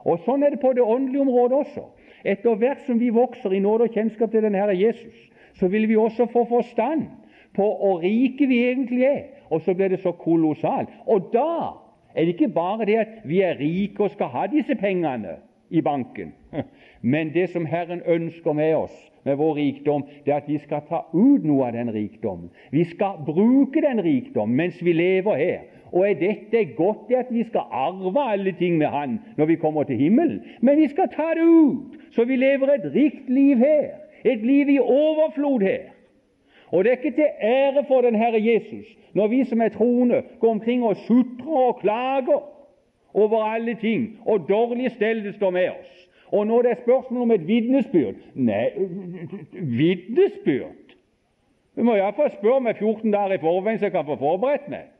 Og 0.05 0.19
Sånn 0.25 0.43
er 0.43 0.53
det 0.53 0.61
på 0.61 0.73
det 0.73 0.85
åndelige 0.85 1.21
området 1.21 1.57
også. 1.57 1.85
Etter 2.25 2.55
hvert 2.55 2.81
som 2.87 2.99
vi 2.99 3.09
vokser 3.13 3.53
i 3.53 3.59
nåde 3.59 3.89
og 3.89 3.93
kjennskap 3.93 4.31
til 4.31 4.45
denne 4.45 4.57
Herre 4.57 4.77
Jesus, 4.77 5.17
så 5.59 5.67
vil 5.67 5.89
vi 5.89 5.95
også 5.95 6.27
få 6.33 6.45
forstand 6.49 7.07
på 7.55 7.63
hvor 7.63 8.03
rike 8.03 8.47
vi 8.47 8.63
egentlig 8.67 9.03
er. 9.03 9.21
Og 9.49 9.61
så 9.61 9.73
blir 9.73 9.87
det 9.87 9.99
så 9.99 10.11
kolossalt. 10.11 10.89
Og 11.05 11.29
da 11.33 11.71
er 12.15 12.25
det 12.25 12.27
ikke 12.35 12.47
bare 12.47 12.85
det 12.85 12.95
at 12.95 13.07
vi 13.25 13.41
er 13.41 13.59
rike 13.59 14.03
og 14.03 14.11
skal 14.11 14.31
ha 14.33 14.45
disse 14.51 14.75
pengene 14.75 15.37
i 15.69 15.81
banken, 15.81 16.33
men 17.01 17.33
det 17.33 17.49
som 17.49 17.65
Herren 17.65 18.01
ønsker 18.05 18.53
med 18.53 18.75
oss, 18.75 18.95
med 19.25 19.35
vår 19.35 19.55
rikdom, 19.55 20.03
det 20.25 20.33
er 20.33 20.37
at 20.37 20.47
vi 20.47 20.57
skal 20.61 20.83
ta 20.89 21.01
ut 21.13 21.43
noe 21.43 21.65
av 21.65 21.73
den 21.73 21.89
rikdommen. 21.93 22.51
Vi 22.71 22.83
skal 22.85 23.17
bruke 23.25 23.81
den 23.81 24.03
rikdommen 24.05 24.55
mens 24.55 24.77
vi 24.85 24.93
lever 24.93 25.35
her. 25.35 25.63
Og 25.91 26.09
er 26.09 26.19
dette 26.19 26.61
godt, 26.77 27.07
det 27.09 27.15
at 27.15 27.33
vi 27.33 27.43
skal 27.47 27.65
arve 27.71 28.21
alle 28.21 28.51
ting 28.59 28.77
med 28.77 28.87
Han 28.87 29.19
når 29.37 29.45
vi 29.45 29.55
kommer 29.55 29.83
til 29.83 29.97
himmelen? 29.97 30.43
Men 30.61 30.77
vi 30.77 30.87
skal 30.87 31.09
ta 31.13 31.31
det 31.33 31.45
ut, 31.45 31.97
så 32.11 32.25
vi 32.25 32.35
lever 32.35 32.73
et 32.73 32.91
rikt 32.93 33.29
liv 33.29 33.57
her 33.57 34.04
et 34.25 34.41
liv 34.41 34.69
i 34.69 34.79
overflod 34.79 35.61
her. 35.61 35.91
Og 36.73 36.83
det 36.83 36.91
er 36.91 36.97
ikke 36.97 37.17
til 37.17 37.29
ære 37.41 37.85
for 37.87 38.01
den 38.01 38.15
Herre 38.15 38.41
Jesus 38.41 38.87
når 39.15 39.27
vi 39.27 39.43
som 39.43 39.61
er 39.61 39.69
troende, 39.69 40.23
går 40.39 40.49
omkring 40.49 40.83
og 40.83 40.95
sutrer 40.95 41.57
og 41.67 41.79
klager 41.79 42.43
over 43.13 43.43
alle 43.43 43.77
ting, 43.81 44.19
og 44.25 44.49
dårlig 44.49 44.91
stell 44.91 45.23
det 45.23 45.35
står 45.35 45.49
med 45.49 45.69
oss. 45.69 46.09
Og 46.31 46.47
når 46.47 46.61
det 46.61 46.71
er 46.71 46.81
spørsmål 46.81 47.21
om 47.21 47.31
et 47.31 47.47
vitnesbyrd 47.47 48.15
Nei, 48.35 48.69
vitnesbyrd? 49.51 50.95
Du 51.75 51.83
må 51.83 51.95
iallfall 51.95 52.31
spørre 52.33 52.59
meg 52.61 52.75
14 52.75 53.11
dager 53.11 53.37
i 53.37 53.39
forveien, 53.39 53.79
så 53.79 53.85
jeg 53.85 53.91
kan 53.91 54.05
få 54.05 54.15
forberedt 54.19 54.67
meg. 54.69 54.91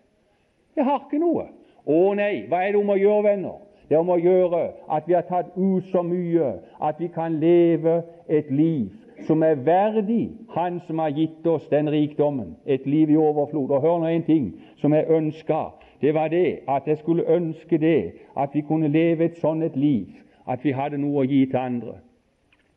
Jeg 0.75 0.85
har 0.85 1.03
ikke 1.03 1.19
noe. 1.19 1.47
Å 1.85 1.99
nei, 2.15 2.45
hva 2.47 2.63
er 2.63 2.71
det 2.71 2.79
om 2.79 2.91
å 2.91 2.99
gjøre, 2.99 3.23
venner? 3.23 3.59
Det 3.89 3.95
er 3.95 4.03
om 4.03 4.15
å 4.15 4.19
gjøre 4.19 4.61
at 4.95 5.07
vi 5.07 5.15
har 5.15 5.27
tatt 5.27 5.51
ut 5.55 5.91
så 5.91 6.03
mye 6.03 6.53
at 6.83 6.99
vi 6.99 7.11
kan 7.11 7.35
leve 7.39 7.99
et 8.31 8.47
liv 8.51 8.95
som 9.27 9.43
er 9.43 9.55
verdig 9.55 10.31
Han 10.55 10.81
som 10.87 10.99
har 10.99 11.09
gitt 11.09 11.47
oss 11.47 11.67
den 11.67 11.89
rikdommen, 11.91 12.55
et 12.65 12.85
liv 12.87 13.09
i 13.09 13.17
overflod. 13.17 13.69
Og 13.69 13.81
hør 13.81 13.99
nå 13.99 14.05
en 14.05 14.23
ting 14.23 14.53
som 14.77 14.93
jeg 14.93 15.09
ønska. 15.09 15.61
Det 16.01 16.13
var 16.13 16.27
det 16.27 16.59
at 16.67 16.87
jeg 16.87 16.97
skulle 16.97 17.27
ønske 17.29 17.77
det, 17.77 18.13
at 18.37 18.49
vi 18.53 18.61
kunne 18.61 18.87
leve 18.87 19.25
et 19.25 19.37
sånt 19.37 19.63
et 19.63 19.75
liv, 19.75 20.05
at 20.47 20.63
vi 20.63 20.71
hadde 20.71 20.97
noe 20.97 21.23
å 21.23 21.27
gi 21.27 21.45
til 21.45 21.57
andre. 21.59 21.95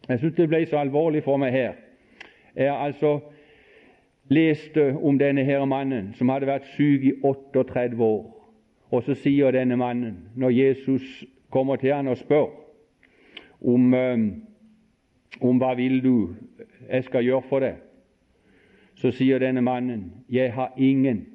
Jeg 0.09 0.21
syns 0.21 0.35
det 0.35 0.49
ble 0.49 0.67
så 0.67 0.79
alvorlig 0.81 1.23
for 1.25 1.37
meg 1.37 1.53
her. 1.53 1.73
Jeg 2.57 2.73
altså 2.73 3.19
leste 4.29 4.97
om 5.03 5.19
denne 5.19 5.45
her 5.45 5.65
mannen 5.65 6.13
som 6.15 6.29
hadde 6.29 6.49
vært 6.49 6.69
syk 6.77 7.05
i 7.05 7.13
38 7.23 7.99
år. 8.01 8.25
Og 8.91 9.03
så 9.05 9.15
sier 9.15 9.53
denne 9.53 9.77
mannen, 9.77 10.17
når 10.35 10.51
Jesus 10.51 11.25
kommer 11.51 11.77
til 11.77 11.95
han 11.95 12.09
og 12.09 12.17
spør 12.17 12.49
om 13.61 13.95
om 15.41 15.59
hva 15.59 15.75
vil 15.75 16.01
du 16.03 16.35
jeg 16.89 17.05
skal 17.05 17.25
gjøre 17.25 17.43
for 17.49 17.65
deg. 17.65 17.77
Så 18.99 19.11
sier 19.15 19.39
denne 19.39 19.63
mannen 19.63 20.13
'Jeg 20.29 20.53
har 20.53 20.73
ingen'. 20.77 21.27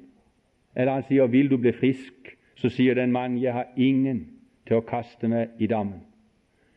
Eller 0.76 0.92
han 0.92 1.02
sier 1.02 1.26
'Vil 1.26 1.50
du 1.50 1.56
bli 1.56 1.72
frisk?' 1.72 2.36
Så 2.54 2.68
sier 2.68 2.94
den 2.94 3.12
mannen 3.12 3.38
'Jeg 3.38 3.52
har 3.52 3.66
ingen 3.76 4.28
til 4.66 4.76
å 4.76 4.80
kaste 4.80 5.28
meg 5.28 5.48
i 5.58 5.66
dammen'. 5.66 6.04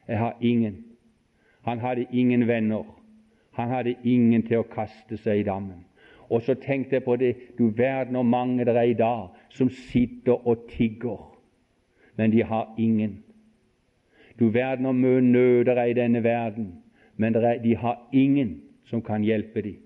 Jeg 0.07 0.17
har 0.17 0.37
ingen. 0.41 0.85
Han 1.61 1.79
hadde 1.79 2.05
ingen 2.11 2.47
venner. 2.47 2.83
Han 3.51 3.69
hadde 3.69 3.95
ingen 4.03 4.43
til 4.43 4.57
å 4.57 4.63
kaste 4.63 5.17
seg 5.17 5.39
i 5.39 5.43
dammen. 5.43 5.85
Og 6.29 6.41
så 6.41 6.53
tenkte 6.53 6.95
jeg 6.95 7.03
på 7.03 7.15
det, 7.15 7.35
du 7.57 7.69
verden 7.69 8.15
hvor 8.15 8.23
mange 8.23 8.65
det 8.65 8.75
er 8.75 8.81
i 8.81 8.93
dag 8.93 9.27
som 9.49 9.69
sitter 9.69 10.47
og 10.47 10.67
tigger, 10.69 11.37
men 12.15 12.31
de 12.31 12.43
har 12.43 12.73
ingen. 12.77 13.23
Du 14.39 14.49
verden 14.49 14.85
hvor 14.85 14.93
mye 14.93 15.21
nød 15.21 15.65
det 15.65 15.77
er 15.77 15.83
i 15.83 15.93
denne 15.93 16.23
verden, 16.23 16.83
men 17.17 17.35
er, 17.35 17.57
de 17.63 17.75
har 17.75 17.99
ingen 18.13 18.61
som 18.89 19.01
kan 19.01 19.25
hjelpe 19.25 19.61
dem. 19.65 19.83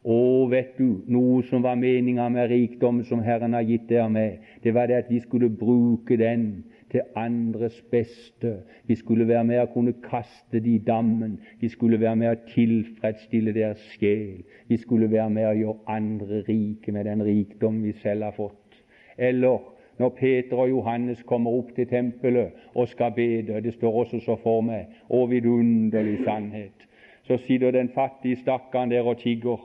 Å, 0.00 0.48
vet 0.48 0.78
du, 0.78 1.02
noe 1.12 1.42
som 1.44 1.60
var 1.60 1.76
meninga 1.76 2.30
med 2.32 2.48
rikdommen 2.48 3.04
som 3.04 3.20
Herren 3.20 3.52
har 3.52 3.66
gitt 3.68 3.84
dere 3.90 4.08
med, 4.08 4.46
det 4.64 4.72
var 4.72 4.88
det 4.88 5.02
at 5.02 5.10
vi 5.12 5.20
skulle 5.20 5.50
bruke 5.52 6.16
den 6.16 6.46
til 6.90 7.04
andres 7.20 7.76
beste. 7.92 8.54
Vi 8.88 8.96
skulle 8.96 9.28
være 9.28 9.44
med 9.44 9.60
å 9.60 9.68
kunne 9.74 9.92
kaste 10.02 10.56
det 10.56 10.72
i 10.72 10.80
dammen. 10.86 11.36
Vi 11.60 11.68
skulle 11.68 12.00
være 12.00 12.16
med 12.16 12.32
å 12.32 12.40
tilfredsstille 12.48 13.52
deres 13.54 13.82
sjel. 13.92 14.40
Vi 14.72 14.80
skulle 14.80 15.10
være 15.12 15.28
med 15.36 15.50
å 15.50 15.58
gjøre 15.58 15.94
andre 15.98 16.40
rike 16.48 16.96
med 16.96 17.06
den 17.06 17.22
rikdom 17.26 17.82
vi 17.84 17.92
selv 18.00 18.30
har 18.30 18.36
fått. 18.40 18.80
Eller 19.20 19.60
når 20.00 20.14
Peter 20.16 20.56
og 20.56 20.70
Johannes 20.70 21.22
kommer 21.28 21.52
opp 21.58 21.74
til 21.76 21.88
tempelet 21.90 22.56
og 22.74 22.88
skal 22.88 23.12
bede, 23.16 23.60
det 23.60 23.74
står 23.76 23.98
også 24.02 24.20
så 24.24 24.38
for 24.40 24.64
meg, 24.64 24.88
å 25.08 25.26
vidunderlig 25.28 26.22
sannhet, 26.24 26.86
så 27.28 27.36
sitter 27.44 27.76
den 27.76 27.92
fattige 27.94 28.40
stakkaren 28.40 28.90
der 28.90 29.06
og 29.06 29.20
tigger. 29.20 29.60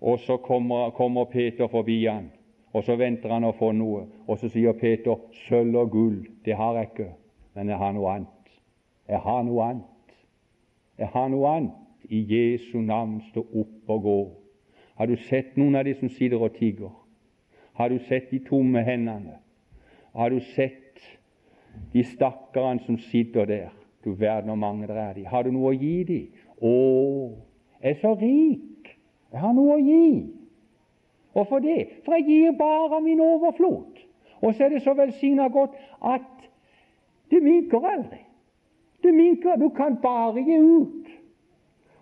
Og 0.00 0.18
så 0.22 0.36
kommer, 0.42 0.90
kommer 0.94 1.30
Peter 1.30 1.70
forbi 1.70 2.04
han 2.06 2.28
og 2.72 2.84
så 2.84 2.96
venter 3.00 3.32
han 3.32 3.46
å 3.48 3.54
få 3.56 3.72
noe, 3.72 4.04
og 4.28 4.38
så 4.40 4.50
sier 4.52 4.76
Peter 4.78 5.16
sølv 5.46 5.78
og 5.80 5.92
gull, 5.92 6.18
det 6.44 6.56
har 6.58 6.76
jeg 6.76 6.90
ikke, 6.92 7.08
men 7.56 7.72
jeg 7.72 7.80
har 7.80 7.94
noe 7.96 8.12
annet. 8.12 8.52
Jeg 9.08 9.20
har 9.24 9.44
noe 9.46 9.64
annet. 9.64 10.16
Jeg 11.00 11.08
har 11.14 11.30
noe 11.32 11.54
annet. 11.56 11.84
I 12.08 12.20
Jesu 12.28 12.78
navn, 12.80 13.18
stå 13.32 13.42
opp 13.42 13.90
og 13.92 14.02
gå. 14.04 14.18
Har 15.00 15.08
du 15.08 15.16
sett 15.28 15.56
noen 15.56 15.76
av 15.76 15.84
de 15.88 15.94
som 15.98 16.10
sitter 16.12 16.40
og 16.40 16.54
tigger? 16.56 16.92
Har 17.78 17.88
du 17.88 17.98
sett 18.08 18.30
de 18.30 18.40
tomme 18.42 18.82
hendene? 18.82 19.38
Har 20.12 20.30
du 20.30 20.40
sett 20.40 20.98
de 21.92 22.02
stakkarene 22.04 22.82
som 22.82 22.98
sitter 22.98 23.46
der? 23.46 23.68
Du 24.04 24.14
verden 24.18 24.50
hvor 24.50 24.58
mange 24.58 24.86
det 24.86 24.96
er 24.96 25.12
de. 25.14 25.26
Har 25.26 25.46
du 25.46 25.52
noe 25.54 25.70
å 25.70 25.78
gi 25.78 26.02
dem? 26.08 26.44
Å, 26.58 26.74
jeg 27.82 27.94
er 27.94 28.00
så 28.00 28.14
rik! 28.18 28.90
Jeg 29.30 29.40
har 29.40 29.54
noe 29.54 29.76
å 29.76 29.82
gi. 29.82 30.10
Hvorfor 31.36 31.62
det? 31.62 32.02
For 32.02 32.16
jeg 32.16 32.26
gir 32.26 32.56
bare 32.58 32.98
min 33.04 33.20
overflod. 33.22 34.00
Og 34.40 34.54
så 34.54 34.64
er 34.64 34.74
det 34.74 34.82
så 34.82 34.94
velsigna 34.98 35.46
godt 35.52 35.76
at 36.02 36.48
det 37.30 37.42
minker 37.44 37.84
aldri. 37.84 38.24
Det 39.02 39.14
minker, 39.14 39.56
Du 39.56 39.68
kan 39.68 40.00
bare 40.02 40.42
gi 40.42 40.58
ut. 40.58 41.07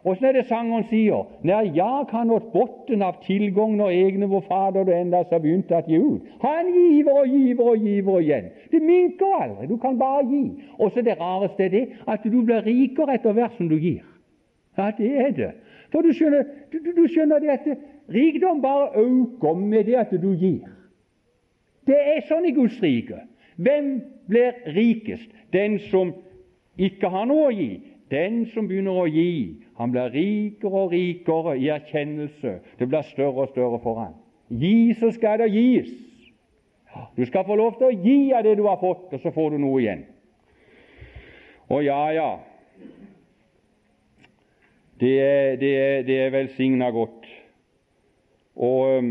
Åssen 0.06 0.28
er 0.28 0.36
det 0.36 0.44
sangeren 0.46 0.84
sier? 0.86 1.24
Når 1.42 1.70
jeg 1.74 2.06
kan 2.10 2.30
åt 2.30 2.52
bunnen 2.52 3.02
av 3.02 3.16
tilgangen 3.24 3.80
og 3.82 3.90
egne 3.90 4.28
hvor 4.30 4.44
Fader 4.46 4.86
du 4.86 4.92
enda 4.94 5.24
har 5.26 5.42
begynt 5.42 5.72
å 5.74 5.80
gi 5.82 5.98
ut. 5.98 6.28
Han 6.44 6.70
giver 6.70 7.22
og 7.24 7.32
giver 7.32 7.70
og 7.72 7.88
giver 7.88 8.20
igjen. 8.22 8.46
Det 8.70 8.82
minker 8.82 9.34
aldri. 9.40 9.66
Du 9.66 9.76
kan 9.82 9.98
bare 9.98 10.22
gi. 10.30 10.44
Og 10.78 10.92
så 10.94 11.02
det 11.02 11.18
rareste 11.18 11.66
er 11.66 11.74
det 11.74 11.84
at 12.06 12.22
du 12.22 12.38
blir 12.38 12.62
rikere 12.62 13.18
etter 13.18 13.34
hvert 13.34 13.58
som 13.58 13.66
du 13.72 13.74
gir. 13.74 14.04
Ja, 14.78 14.92
det 14.94 15.10
er 15.24 15.34
det. 15.34 15.52
For 15.90 16.06
du 16.06 16.12
skjønner, 16.14 16.46
du, 16.70 16.78
du 16.94 17.04
skjønner 17.10 17.42
det 17.42 17.54
at 17.56 17.68
Rikdom 18.08 18.62
bare 18.62 18.88
øker 19.02 19.54
med 19.54 19.84
det 19.84 19.94
at 19.94 20.10
du 20.22 20.30
gir. 20.38 20.68
Det 21.86 21.98
er 21.98 22.22
sånn 22.28 22.46
i 22.46 22.54
Guds 22.54 22.78
rike. 22.82 23.24
Hvem 23.58 23.96
blir 24.30 24.54
rikest? 24.74 25.30
Den 25.52 25.78
som 25.90 26.12
ikke 26.78 27.10
har 27.10 27.26
noe 27.26 27.48
å 27.48 27.54
gi. 27.54 27.70
Den 28.10 28.44
som 28.52 28.68
begynner 28.70 29.02
å 29.02 29.08
gi, 29.10 29.65
han 29.76 29.90
blir 29.92 30.12
rikere 30.12 30.82
og 30.86 30.92
rikere 30.92 31.58
i 31.58 31.68
erkjennelse. 31.68 32.58
Det 32.78 32.88
blir 32.88 33.02
større 33.12 33.44
og 33.44 33.48
større 33.52 33.80
for 33.82 34.00
han. 34.00 34.14
Gi, 34.48 34.94
så 34.94 35.10
skal 35.12 35.38
det 35.38 35.52
gis. 35.52 35.90
Du 37.16 37.24
skal 37.26 37.44
få 37.44 37.54
lov 37.54 37.76
til 37.78 37.90
å 37.90 38.02
gi 38.04 38.32
av 38.32 38.44
det 38.46 38.56
du 38.56 38.64
har 38.64 38.80
fått, 38.80 39.12
og 39.12 39.20
så 39.20 39.32
får 39.34 39.52
du 39.52 39.58
noe 39.60 39.80
igjen. 39.82 40.06
Og 41.68 41.82
ja, 41.84 42.02
ja 42.14 42.30
Det 45.00 45.20
er, 45.20 45.56
det 45.60 45.72
er, 45.76 46.02
det 46.02 46.20
er 46.24 46.30
velsigna 46.32 46.90
godt. 46.90 47.26
Og 48.56 48.98
um, 48.98 49.10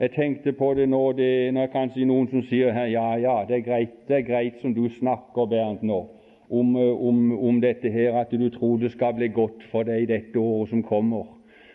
jeg 0.00 0.12
tenkte 0.12 0.52
på 0.52 0.74
det 0.74 0.88
nå 0.88 1.00
det 1.16 1.56
er 1.56 1.72
kanskje 1.72 2.04
noen 2.04 2.28
som 2.28 2.42
sier 2.44 2.74
her, 2.76 2.90
ja, 2.92 3.06
ja, 3.16 3.38
det 3.48 3.56
er 3.56 3.64
greit, 3.64 3.94
det 4.08 4.18
er 4.18 4.26
greit 4.28 4.60
som 4.60 4.74
du 4.76 4.82
snakker, 4.98 5.48
Bernt, 5.48 5.82
nå, 5.82 6.02
om, 6.50 6.76
uh, 6.76 7.06
om, 7.08 7.38
om 7.38 7.60
dette 7.62 7.90
her, 7.90 8.16
at 8.20 8.30
du 8.30 8.48
tror 8.50 8.78
det 8.78 8.92
skal 8.92 9.14
bli 9.14 9.28
godt 9.34 9.64
for 9.70 9.86
deg 9.88 10.08
dette 10.10 10.38
året 10.38 10.72
som 10.72 10.82
kommer. 10.82 11.26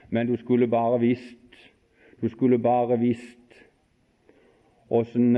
Men 0.10 0.28
du 0.28 0.36
skulle 0.38 0.68
bare 0.68 1.00
visst 1.00 1.42
Du 2.22 2.30
skulle 2.30 2.58
bare 2.58 2.96
visst 2.98 3.58
åssen 4.90 5.36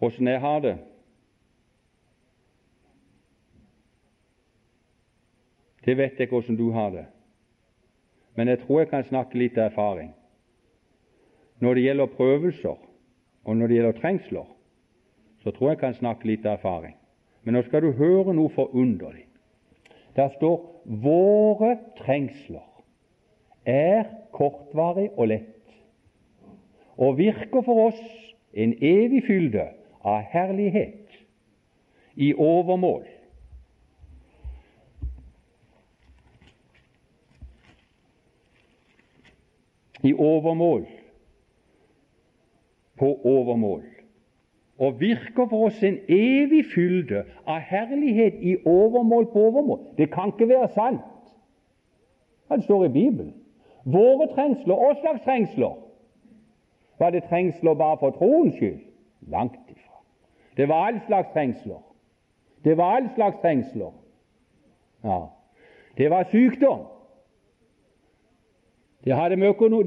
åssen 0.00 0.26
jeg 0.26 0.40
har 0.40 0.60
det. 0.60 0.74
Det 5.86 5.96
vet 5.96 6.18
jeg 6.18 6.26
ikke 6.26 6.36
åssen 6.36 6.58
du 6.58 6.70
har 6.74 6.90
det 6.90 7.06
men 8.40 8.48
jeg 8.48 8.62
tror 8.62 8.78
jeg 8.80 8.88
kan 8.88 9.04
snakke 9.04 9.38
litt 9.38 9.58
av 9.58 9.66
erfaring. 9.68 10.14
Når 11.60 11.74
det 11.76 11.82
gjelder 11.84 12.14
prøvelser, 12.14 12.78
og 13.44 13.56
når 13.56 13.68
det 13.68 13.76
gjelder 13.76 13.98
trengsler, 13.98 14.46
så 15.42 15.52
tror 15.52 15.68
jeg 15.68 15.76
jeg 15.76 15.80
kan 15.82 15.96
snakke 15.98 16.28
litt 16.30 16.46
av 16.46 16.56
erfaring. 16.56 16.94
Men 17.42 17.56
nå 17.56 17.62
skal 17.66 17.82
du 17.82 17.92
høre 17.96 18.34
noe 18.36 18.52
forunderlig. 18.52 19.26
Der 20.16 20.28
står 20.36 20.82
'våre 20.84 21.78
trengsler 21.96 22.66
er 23.66 24.04
kortvarig 24.32 25.10
og 25.16 25.28
lett' 25.28 25.60
og 27.00 27.18
virker 27.18 27.62
for 27.64 27.86
oss 27.86 28.00
en 28.52 28.74
evig 28.82 29.22
fylde 29.24 29.68
av 30.04 30.20
herlighet 30.32 31.16
i 32.16 32.34
overmål. 32.34 33.06
I 40.04 40.12
overmål. 40.12 40.86
På 43.00 43.14
overmål, 43.24 43.84
og 44.80 45.00
virker 45.00 45.46
for 45.48 45.66
oss 45.66 45.82
en 45.82 45.98
evig 46.08 46.64
fylde 46.74 47.24
av 47.46 47.60
herlighet 47.60 48.38
i 48.40 48.56
overmål 48.64 49.26
på 49.32 49.42
overmål. 49.50 49.80
Det 49.98 50.08
kan 50.12 50.32
ikke 50.32 50.48
være 50.48 50.68
sant. 50.74 51.04
Det 52.50 52.64
står 52.64 52.84
i 52.84 52.88
Bibelen. 52.88 53.34
Våre 53.84 54.26
trengsler, 54.34 54.74
hva 54.74 54.94
slags 55.00 55.22
trengsler? 55.24 55.76
Var 56.98 57.10
det 57.10 57.22
trengsler 57.28 57.74
bare 57.74 57.98
for 58.00 58.16
troens 58.16 58.56
skyld? 58.56 58.80
Langt 59.28 59.60
ifra. 59.68 60.00
Det 60.56 60.68
var 60.68 60.86
all 60.86 61.00
slags 61.06 61.28
trengsler. 61.32 61.82
Det 62.64 62.76
var 62.76 62.96
all 62.96 63.08
slags 63.14 63.36
trengsler. 63.40 63.92
Ja. 65.04 65.20
Det 65.98 66.10
var 66.10 66.24
sykdom. 66.32 66.80
Det, 69.04 69.14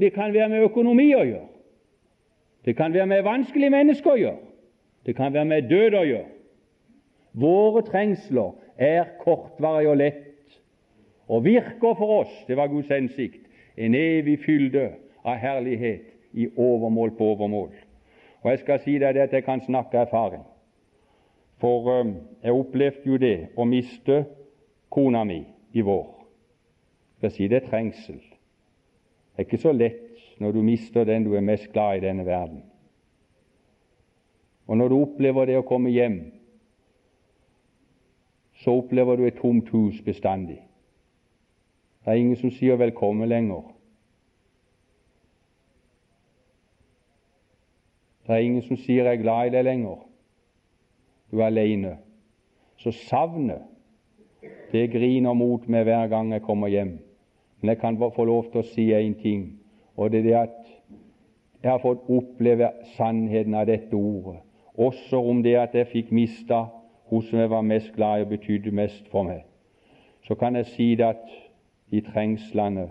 det, 0.00 0.12
kan 0.12 0.34
være 0.34 0.48
med 0.48 0.62
økonomi 0.62 1.14
å 1.14 1.22
gjøre. 1.22 1.46
Det 2.64 2.76
kan 2.76 2.94
være 2.94 3.06
med 3.06 3.22
vanskelige 3.22 3.70
mennesker 3.70 4.10
å 4.10 4.18
gjøre. 4.18 4.53
Det 5.06 5.16
kan 5.16 5.32
være 5.32 5.44
med 5.44 5.68
død 5.68 5.94
å 5.98 6.04
gjøre. 6.08 6.30
Våre 7.34 7.82
trengsler 7.82 8.52
er 8.78 9.08
kortvarige 9.20 9.90
og 9.90 9.98
lett, 9.98 10.58
og 11.28 11.44
virker 11.44 11.96
for 11.98 12.20
oss, 12.20 12.32
det 12.48 12.56
var 12.56 12.70
Guds 12.70 12.92
hensikt, 12.92 13.46
en 13.76 13.94
evig 13.94 14.38
fylde 14.44 14.90
av 15.24 15.40
herlighet 15.42 16.12
i 16.32 16.46
overmål 16.56 17.14
på 17.18 17.32
overmål. 17.34 17.72
Og 18.42 18.50
Jeg 18.50 18.58
skal 18.58 18.80
si 18.84 18.98
deg 18.98 19.14
det 19.14 19.22
at 19.26 19.32
jeg 19.32 19.44
kan 19.44 19.62
snakke 19.64 19.98
erfaring, 19.98 20.44
for 21.58 22.00
um, 22.00 22.16
jeg 22.42 22.52
opplevde 22.52 23.08
jo 23.08 23.16
det 23.16 23.36
å 23.56 23.64
miste 23.64 24.24
kona 24.92 25.24
mi 25.24 25.40
i 25.72 25.82
vår. 25.82 26.06
Jeg 27.14 27.18
skal 27.18 27.34
si 27.36 27.48
det 27.48 27.62
er 27.62 27.68
trengsel. 27.70 28.20
Det 29.34 29.42
er 29.42 29.48
ikke 29.48 29.62
så 29.62 29.72
lett 29.72 30.38
når 30.38 30.52
du 30.52 30.62
mister 30.62 31.06
den 31.08 31.24
du 31.24 31.34
er 31.34 31.46
mest 31.46 31.72
glad 31.72 31.96
i 31.96 32.02
i 32.02 32.06
denne 32.06 32.26
verden. 32.26 32.62
Og 34.66 34.76
når 34.76 34.88
du 34.88 34.94
opplever 34.94 35.44
det 35.44 35.58
å 35.58 35.66
komme 35.68 35.92
hjem, 35.92 36.20
så 38.64 38.78
opplever 38.80 39.16
du 39.16 39.26
et 39.26 39.36
tomt 39.40 39.68
hus 39.74 40.00
bestandig. 40.04 40.62
Det 42.04 42.12
er 42.12 42.20
ingen 42.20 42.36
som 42.36 42.50
sier 42.50 42.76
'velkommen' 42.76 43.28
lenger. 43.28 43.74
Det 48.26 48.34
er 48.34 48.38
ingen 48.38 48.62
som 48.62 48.76
sier 48.76 49.04
'jeg 49.04 49.18
er 49.18 49.22
glad 49.22 49.46
i 49.46 49.50
deg' 49.56 49.64
lenger. 49.64 49.98
Du 51.30 51.40
er 51.40 51.46
alene. 51.46 51.98
Så 52.76 52.90
savnet, 52.90 53.62
det 54.72 54.90
griner 54.90 55.32
mot 55.32 55.68
meg 55.68 55.84
hver 55.84 56.08
gang 56.08 56.32
jeg 56.32 56.42
kommer 56.42 56.68
hjem 56.68 56.98
Men 57.60 57.68
jeg 57.68 57.78
kan 57.78 57.96
få 57.96 58.24
lov 58.24 58.50
til 58.52 58.60
å 58.60 58.66
si 58.74 58.92
én 58.92 59.14
ting, 59.22 59.58
og 59.96 60.10
det 60.10 60.18
er 60.18 60.22
det 60.22 60.34
at 60.34 60.66
jeg 61.62 61.70
har 61.70 61.78
fått 61.78 62.02
oppleve 62.08 62.68
sannheten 62.96 63.54
av 63.54 63.66
dette 63.66 63.96
ordet, 63.96 64.42
også 64.74 65.16
om 65.16 65.42
det 65.42 65.54
at 65.56 65.74
jeg 65.74 65.86
fikk 65.86 66.12
mista 66.12 66.64
hun 67.10 67.22
som 67.22 67.38
jeg 67.38 67.50
var 67.50 67.62
mest 67.62 67.92
glad 67.94 68.18
i 68.18 68.22
og 68.22 68.28
betydde 68.28 68.70
mest 68.70 69.08
for 69.10 69.22
meg. 69.22 69.44
Så 70.24 70.34
kan 70.34 70.56
jeg 70.56 70.66
si 70.66 70.94
det 70.94 71.04
at 71.04 71.26
de 71.90 72.00
trengslene, 72.00 72.88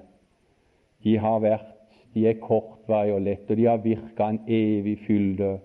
de 1.04 1.18
har 1.18 1.40
vært 1.40 1.74
de 2.14 2.28
er 2.28 2.34
kortvarige 2.34 3.14
og 3.14 3.22
lette, 3.22 3.52
og 3.52 3.58
de 3.58 3.66
har 3.66 3.78
virka 3.78 4.30
en 4.30 4.40
evig 4.48 5.00
fylde 5.08 5.58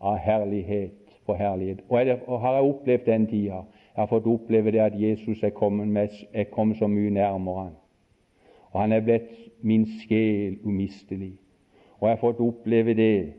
av 0.00 0.18
herlighet 0.20 1.14
på 1.26 1.34
herlighet. 1.34 1.80
Og, 1.88 2.06
det, 2.06 2.18
og 2.26 2.40
har 2.40 2.54
jeg 2.54 2.68
opplevd 2.70 3.06
den 3.06 3.26
tida, 3.26 3.62
jeg 3.94 4.02
har 4.02 4.10
fått 4.10 4.26
oppleve 4.26 4.72
det 4.74 4.82
at 4.84 5.00
Jesus 5.00 5.42
er 5.42 5.50
kommet, 5.50 5.88
med, 5.88 6.08
er 6.32 6.44
kommet 6.44 6.78
så 6.78 6.86
mye 6.86 7.10
nærmere 7.10 7.62
han. 7.62 7.72
Og 8.72 8.80
han 8.80 8.92
er 8.92 9.00
blitt 9.00 9.32
min 9.62 9.86
sjel 9.86 10.58
umistelig. 10.64 11.32
Og 12.00 12.08
jeg 12.08 12.16
har 12.16 12.20
fått 12.20 12.42
oppleve 12.42 12.94
det 12.94 13.32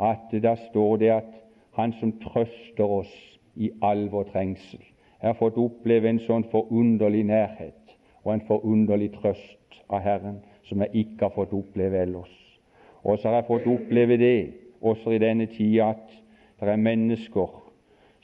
at 0.00 0.32
der 0.32 0.54
står 0.70 0.96
det 0.96 1.10
at 1.10 1.36
Han 1.72 1.92
som 1.92 2.12
trøster 2.20 2.84
oss 2.84 3.38
i 3.56 3.70
all 3.82 4.08
vår 4.10 4.22
trengsel. 4.32 4.80
Jeg 5.22 5.28
har 5.28 5.36
fått 5.38 5.58
oppleve 5.60 6.08
en 6.10 6.18
sånn 6.18 6.44
forunderlig 6.50 7.22
nærhet 7.28 7.94
og 8.24 8.32
en 8.34 8.42
forunderlig 8.48 9.12
trøst 9.14 9.78
av 9.88 10.02
Herren 10.04 10.40
som 10.68 10.82
jeg 10.82 11.04
ikke 11.04 11.28
har 11.28 11.34
fått 11.34 11.54
oppleve 11.56 12.02
ellers. 12.02 12.32
Og 13.04 13.18
så 13.18 13.28
har 13.28 13.40
jeg 13.40 13.48
fått 13.48 13.68
oppleve 13.70 14.18
det 14.20 14.36
også 14.80 15.14
i 15.14 15.22
denne 15.22 15.46
tida 15.52 15.92
at 15.94 16.06
det 16.60 16.68
er 16.68 16.80
mennesker 16.80 17.54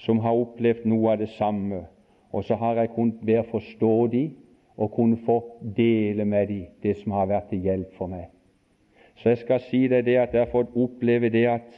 som 0.05 0.21
har 0.25 0.37
opplevd 0.37 0.85
noe 0.89 1.15
av 1.15 1.23
det 1.23 1.31
samme, 1.39 1.87
og 2.33 2.45
så 2.45 2.59
har 2.61 2.77
jeg 2.81 2.93
kunnet 2.95 3.23
bedre 3.25 3.47
forstå 3.53 3.95
dem 4.13 4.35
og 4.77 4.93
kunne 4.93 5.17
få 5.25 5.39
dele 5.77 6.25
med 6.25 6.49
dem 6.49 6.67
det 6.83 6.99
som 7.01 7.15
har 7.17 7.31
vært 7.31 7.49
til 7.53 7.65
hjelp 7.65 7.95
for 7.97 8.13
meg. 8.13 8.29
Så 9.17 9.29
jeg 9.29 9.39
skal 9.39 9.61
si 9.61 9.87
deg 9.89 10.05
det 10.05 10.17
at 10.21 10.35
jeg 10.35 10.45
har 10.45 10.53
fått 10.53 10.75
oppleve 10.77 11.31
det 11.33 11.47
at, 11.49 11.77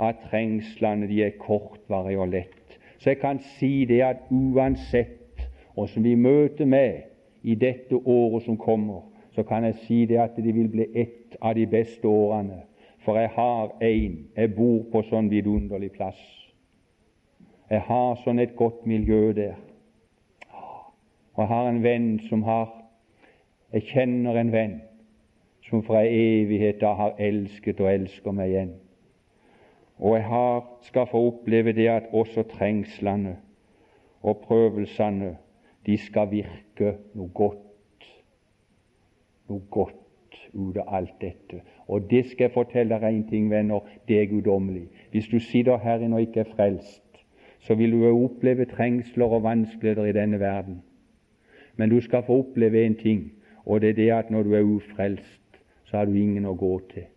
at 0.00 0.20
trengslene 0.28 1.08
de 1.08 1.22
er 1.24 1.38
kortvarige 1.40 2.20
og 2.20 2.28
lett. 2.34 2.78
Så 2.98 3.10
jeg 3.10 3.20
kan 3.22 3.40
si 3.56 3.84
det 3.88 4.02
at 4.04 4.26
uansett 4.30 5.40
åssen 5.76 6.04
vi 6.04 6.14
møter 6.14 6.68
med 6.68 7.08
i 7.42 7.54
dette 7.54 7.96
året 7.96 8.44
som 8.44 8.58
kommer, 8.60 9.06
så 9.32 9.42
kan 9.42 9.64
jeg 9.64 9.78
si 9.86 10.04
det 10.06 10.18
at 10.20 10.36
det 10.36 10.54
vil 10.54 10.68
bli 10.68 10.86
ett 10.94 11.36
av 11.40 11.54
de 11.54 11.66
beste 11.66 12.08
årene. 12.08 12.62
For 13.04 13.16
jeg 13.16 13.30
har 13.32 13.72
en, 13.80 14.18
jeg 14.36 14.54
bor 14.54 14.82
på 14.92 15.00
sånn 15.08 15.30
vidunderlig 15.32 15.94
plass. 15.96 16.20
Jeg 17.70 17.80
har 17.86 18.18
sånn 18.24 18.42
et 18.42 18.52
godt 18.58 18.84
miljø 18.86 19.32
der. 19.32 19.56
Og 21.32 21.40
jeg 21.44 21.48
har 21.54 21.68
en 21.70 21.82
venn 21.82 22.12
som 22.28 22.42
har 22.44 22.76
Jeg 23.70 23.84
kjenner 23.86 24.34
en 24.34 24.48
venn 24.50 24.72
som 25.70 25.82
fra 25.86 26.02
evighet 26.04 26.82
av 26.82 26.96
har 26.98 27.22
elsket 27.30 27.80
og 27.80 27.92
elsker 27.92 28.34
meg 28.34 28.50
igjen. 28.50 28.74
Og 30.00 30.16
jeg 30.16 30.24
har, 30.28 30.60
skal 30.82 31.08
få 31.10 31.20
oppleve 31.28 31.72
det 31.76 31.88
at 31.92 32.12
også 32.12 32.42
trengslene 32.50 33.36
og 34.22 34.44
prøvelsene 34.44 35.36
de 35.86 35.96
skal 35.96 36.30
virke 36.30 36.94
noe 37.14 37.32
godt 37.34 37.66
noe 39.50 39.66
godt 39.70 39.96
ut 40.54 40.78
av 40.78 40.94
alt 41.00 41.16
dette. 41.20 41.60
Og 41.90 42.06
det 42.10 42.24
skal 42.30 42.46
jeg 42.46 42.54
fortelle 42.54 42.98
deg 43.02 43.08
en 43.08 43.26
ting, 43.28 43.50
venner, 43.50 43.86
det 44.08 44.20
er 44.20 44.30
guddommelig. 44.30 44.86
Hvis 45.10 45.28
du 45.30 45.38
sitter 45.42 45.78
her 45.82 46.02
inne 46.04 46.18
og 46.20 46.28
ikke 46.28 46.44
er 46.44 46.52
frelst, 46.54 47.02
så 47.60 47.74
vil 47.76 47.92
du 47.92 48.06
oppleve 48.08 48.64
trengsler 48.70 49.26
og 49.26 49.42
vanskeligheter 49.44 50.08
i 50.08 50.16
denne 50.16 50.40
verden. 50.40 50.80
Men 51.76 51.90
du 51.90 52.00
skal 52.00 52.24
få 52.26 52.38
oppleve 52.44 52.84
en 52.86 52.94
ting, 52.94 53.32
og 53.64 53.80
det 53.80 53.90
er 53.90 53.98
det 53.98 54.10
at 54.10 54.30
når 54.30 54.42
du 54.42 54.54
er 54.54 54.62
ufrelst, 54.62 55.39
så 55.90 55.96
har 55.96 56.04
du 56.06 56.14
ingen 56.14 56.46
å 56.46 56.54
gå 56.54 56.78
til. 56.92 57.08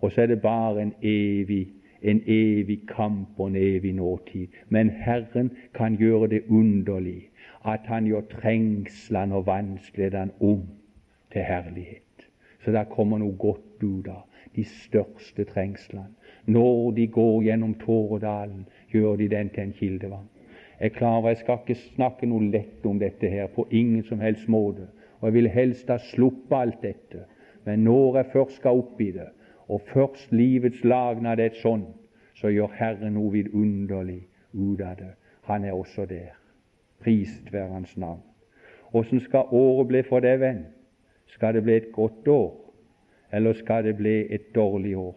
Og 0.00 0.12
så 0.12 0.22
er 0.22 0.26
det 0.32 0.40
bare 0.42 0.82
en 0.82 0.94
evig, 1.02 1.66
en 2.02 2.22
evig 2.26 2.80
kamp 2.88 3.38
og 3.38 3.50
en 3.50 3.56
evig 3.56 3.92
nåtid. 3.94 4.48
Men 4.68 4.90
Herren 4.90 5.50
kan 5.74 5.96
gjøre 6.00 6.30
det 6.32 6.42
underlig 6.48 7.28
at 7.66 7.86
Han 7.86 8.06
gjør 8.06 8.20
trengslene 8.30 9.34
og 9.34 9.46
vanskelighetene 9.46 10.32
om 10.40 10.62
til 11.32 11.42
herlighet. 11.42 12.02
Så 12.64 12.72
det 12.72 12.88
kommer 12.90 13.18
noe 13.18 13.34
godt 13.38 13.82
ut 13.82 14.08
av 14.08 14.22
de 14.56 14.64
største 14.64 15.44
trengslene. 15.44 16.08
Når 16.46 16.90
de 16.96 17.06
går 17.06 17.42
gjennom 17.42 17.74
Tåredalen, 17.74 18.66
gjør 18.88 19.16
de 19.16 19.28
den 19.28 19.50
til 19.50 19.62
en 19.62 19.72
kildevann. 19.72 20.28
Jeg 20.80 20.90
er 20.90 20.94
klar 20.94 21.28
jeg 21.28 21.36
skal 21.36 21.58
ikke 21.62 21.80
snakke 21.80 22.26
noe 22.26 22.50
lett 22.52 22.86
om 22.86 22.98
dette 22.98 23.28
her, 23.28 23.46
på 23.46 23.66
ingen 23.70 24.04
som 24.04 24.20
helst 24.20 24.48
måte. 24.48 24.86
Og 25.20 25.28
jeg 25.28 25.34
vil 25.34 25.48
helst 25.48 25.90
ha 25.90 25.98
sluppet 26.12 26.56
alt 26.56 26.82
dette. 26.82 27.24
Men 27.66 27.78
når 27.84 28.16
jeg 28.16 28.26
først 28.32 28.56
skal 28.60 28.78
opp 28.78 29.00
i 29.00 29.10
det, 29.10 29.28
og 29.68 29.82
først 29.92 30.32
livets 30.32 30.84
lagnad 30.84 31.40
er 31.42 31.56
sånn, 31.58 31.88
så 32.38 32.52
gjør 32.52 32.74
Herren 32.78 33.16
noe 33.16 33.32
vidunderlig 33.34 34.22
ut 34.54 34.80
av 34.80 34.96
det. 35.00 35.12
Han 35.50 35.64
er 35.64 35.74
også 35.74 36.06
der. 36.06 36.36
Prist 37.02 37.52
være 37.52 37.72
Hans 37.72 37.96
navn. 37.96 38.22
Åssen 38.94 39.20
skal 39.20 39.50
året 39.50 39.90
bli 39.90 40.02
for 40.06 40.22
deg, 40.22 40.38
venn? 40.40 40.64
Skal 41.34 41.56
det 41.56 41.64
bli 41.66 41.74
et 41.76 41.92
godt 41.92 42.28
år, 42.30 42.50
eller 43.34 43.58
skal 43.58 43.84
det 43.84 43.96
bli 43.98 44.16
et 44.30 44.52
dårlig 44.54 44.96
år? 44.96 45.16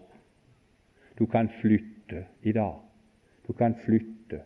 Du 1.20 1.26
kan 1.26 1.50
flytte 1.62 2.26
i 2.44 2.52
dag. 2.52 2.80
Du 3.48 3.54
kan 3.54 3.76
flytte, 3.86 4.42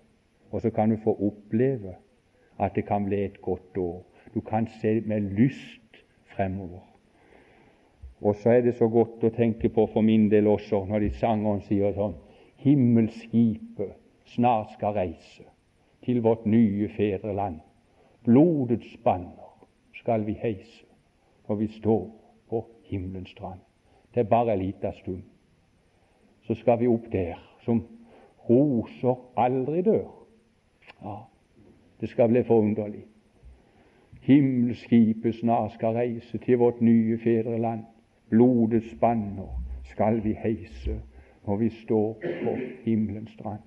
og 0.52 0.62
så 0.62 0.70
kan 0.70 0.92
du 0.92 0.98
få 1.04 1.16
oppleve 1.16 1.96
at 2.60 2.76
det 2.76 2.86
kan 2.88 3.06
bli 3.06 3.24
et 3.24 3.42
godt 3.42 3.78
år. 3.78 4.04
Du 4.34 4.42
kan 4.42 4.68
se 4.82 5.02
med 5.02 5.22
lyst 5.22 6.04
fremover. 6.36 6.93
Og 8.24 8.36
så 8.36 8.50
er 8.50 8.62
det 8.62 8.76
så 8.76 8.88
godt 8.88 9.24
å 9.24 9.34
tenke 9.36 9.70
på 9.70 9.84
for 9.92 10.02
min 10.02 10.30
del 10.32 10.48
også, 10.48 10.86
når 10.88 11.00
de 11.04 11.10
sangeren 11.20 11.62
sier 11.68 11.92
sånn 11.98 12.16
Himmelskipet 12.64 13.98
snart 14.32 14.72
skal 14.78 14.96
reise 14.96 15.44
til 16.06 16.22
vårt 16.24 16.46
nye 16.48 16.88
fedreland. 16.96 17.60
Blodets 18.24 18.96
banner 19.04 19.68
skal 20.00 20.24
vi 20.24 20.38
heise 20.40 20.86
når 21.50 21.60
vi 21.60 21.68
står 21.76 22.06
på 22.50 22.64
himmelens 22.88 23.36
strand. 23.36 23.60
Det 24.14 24.24
er 24.24 24.32
bare 24.32 24.54
en 24.54 24.60
liten 24.60 24.94
stund. 24.94 25.24
Så 26.48 26.56
skal 26.56 26.80
vi 26.80 26.88
opp 26.88 27.12
der 27.12 27.36
som 27.66 27.84
roser 28.50 29.20
aldri 29.36 29.82
dør. 29.82 30.08
Ja, 31.04 31.18
det 32.00 32.10
skal 32.10 32.32
bli 32.32 32.44
forunderlig. 32.48 33.06
Himmelskipet 34.24 35.36
snart 35.36 35.76
skal 35.76 36.00
reise 36.00 36.38
til 36.38 36.58
vårt 36.58 36.82
nye 36.82 37.18
fedreland. 37.20 37.84
Blodets 38.34 38.96
banner 39.02 39.62
skal 39.84 40.24
vi 40.24 40.34
heise 40.34 40.96
når 41.46 41.56
vi 41.56 41.70
står 41.70 42.14
på 42.24 42.56
himmelens 42.82 43.32
strand. 43.32 43.62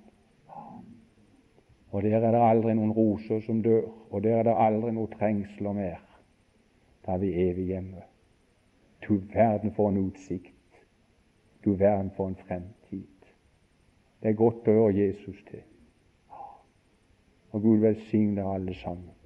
Og 1.89 2.03
der 2.03 2.17
er 2.19 2.31
det 2.31 2.41
aldri 2.43 2.73
noen 2.75 2.91
roser 2.91 3.39
som 3.45 3.61
dør, 3.63 3.87
og 4.11 4.23
der 4.23 4.41
er 4.41 4.43
det 4.43 4.55
aldri 4.59 4.91
noen 4.91 5.13
trengsler 5.13 5.77
mer. 5.77 6.03
Da 7.05 7.15
er 7.15 7.23
vi 7.23 7.31
evig 7.47 7.69
hjemme. 7.71 8.03
Du 9.07 9.21
verden 9.33 9.71
for 9.71 9.89
en 9.89 10.01
utsikt. 10.03 10.83
Du 11.65 11.73
verden 11.79 12.11
for 12.17 12.27
en 12.27 12.35
fremtid. 12.35 13.31
Det 14.19 14.33
er 14.33 14.41
godt 14.43 14.67
å 14.67 14.79
høre 14.81 14.97
Jesus 14.97 15.39
til. 15.47 15.63
Og 17.55 17.61
Gud 17.61 17.85
velsigne 17.87 18.43
alle 18.43 18.75
sammen. 18.75 19.16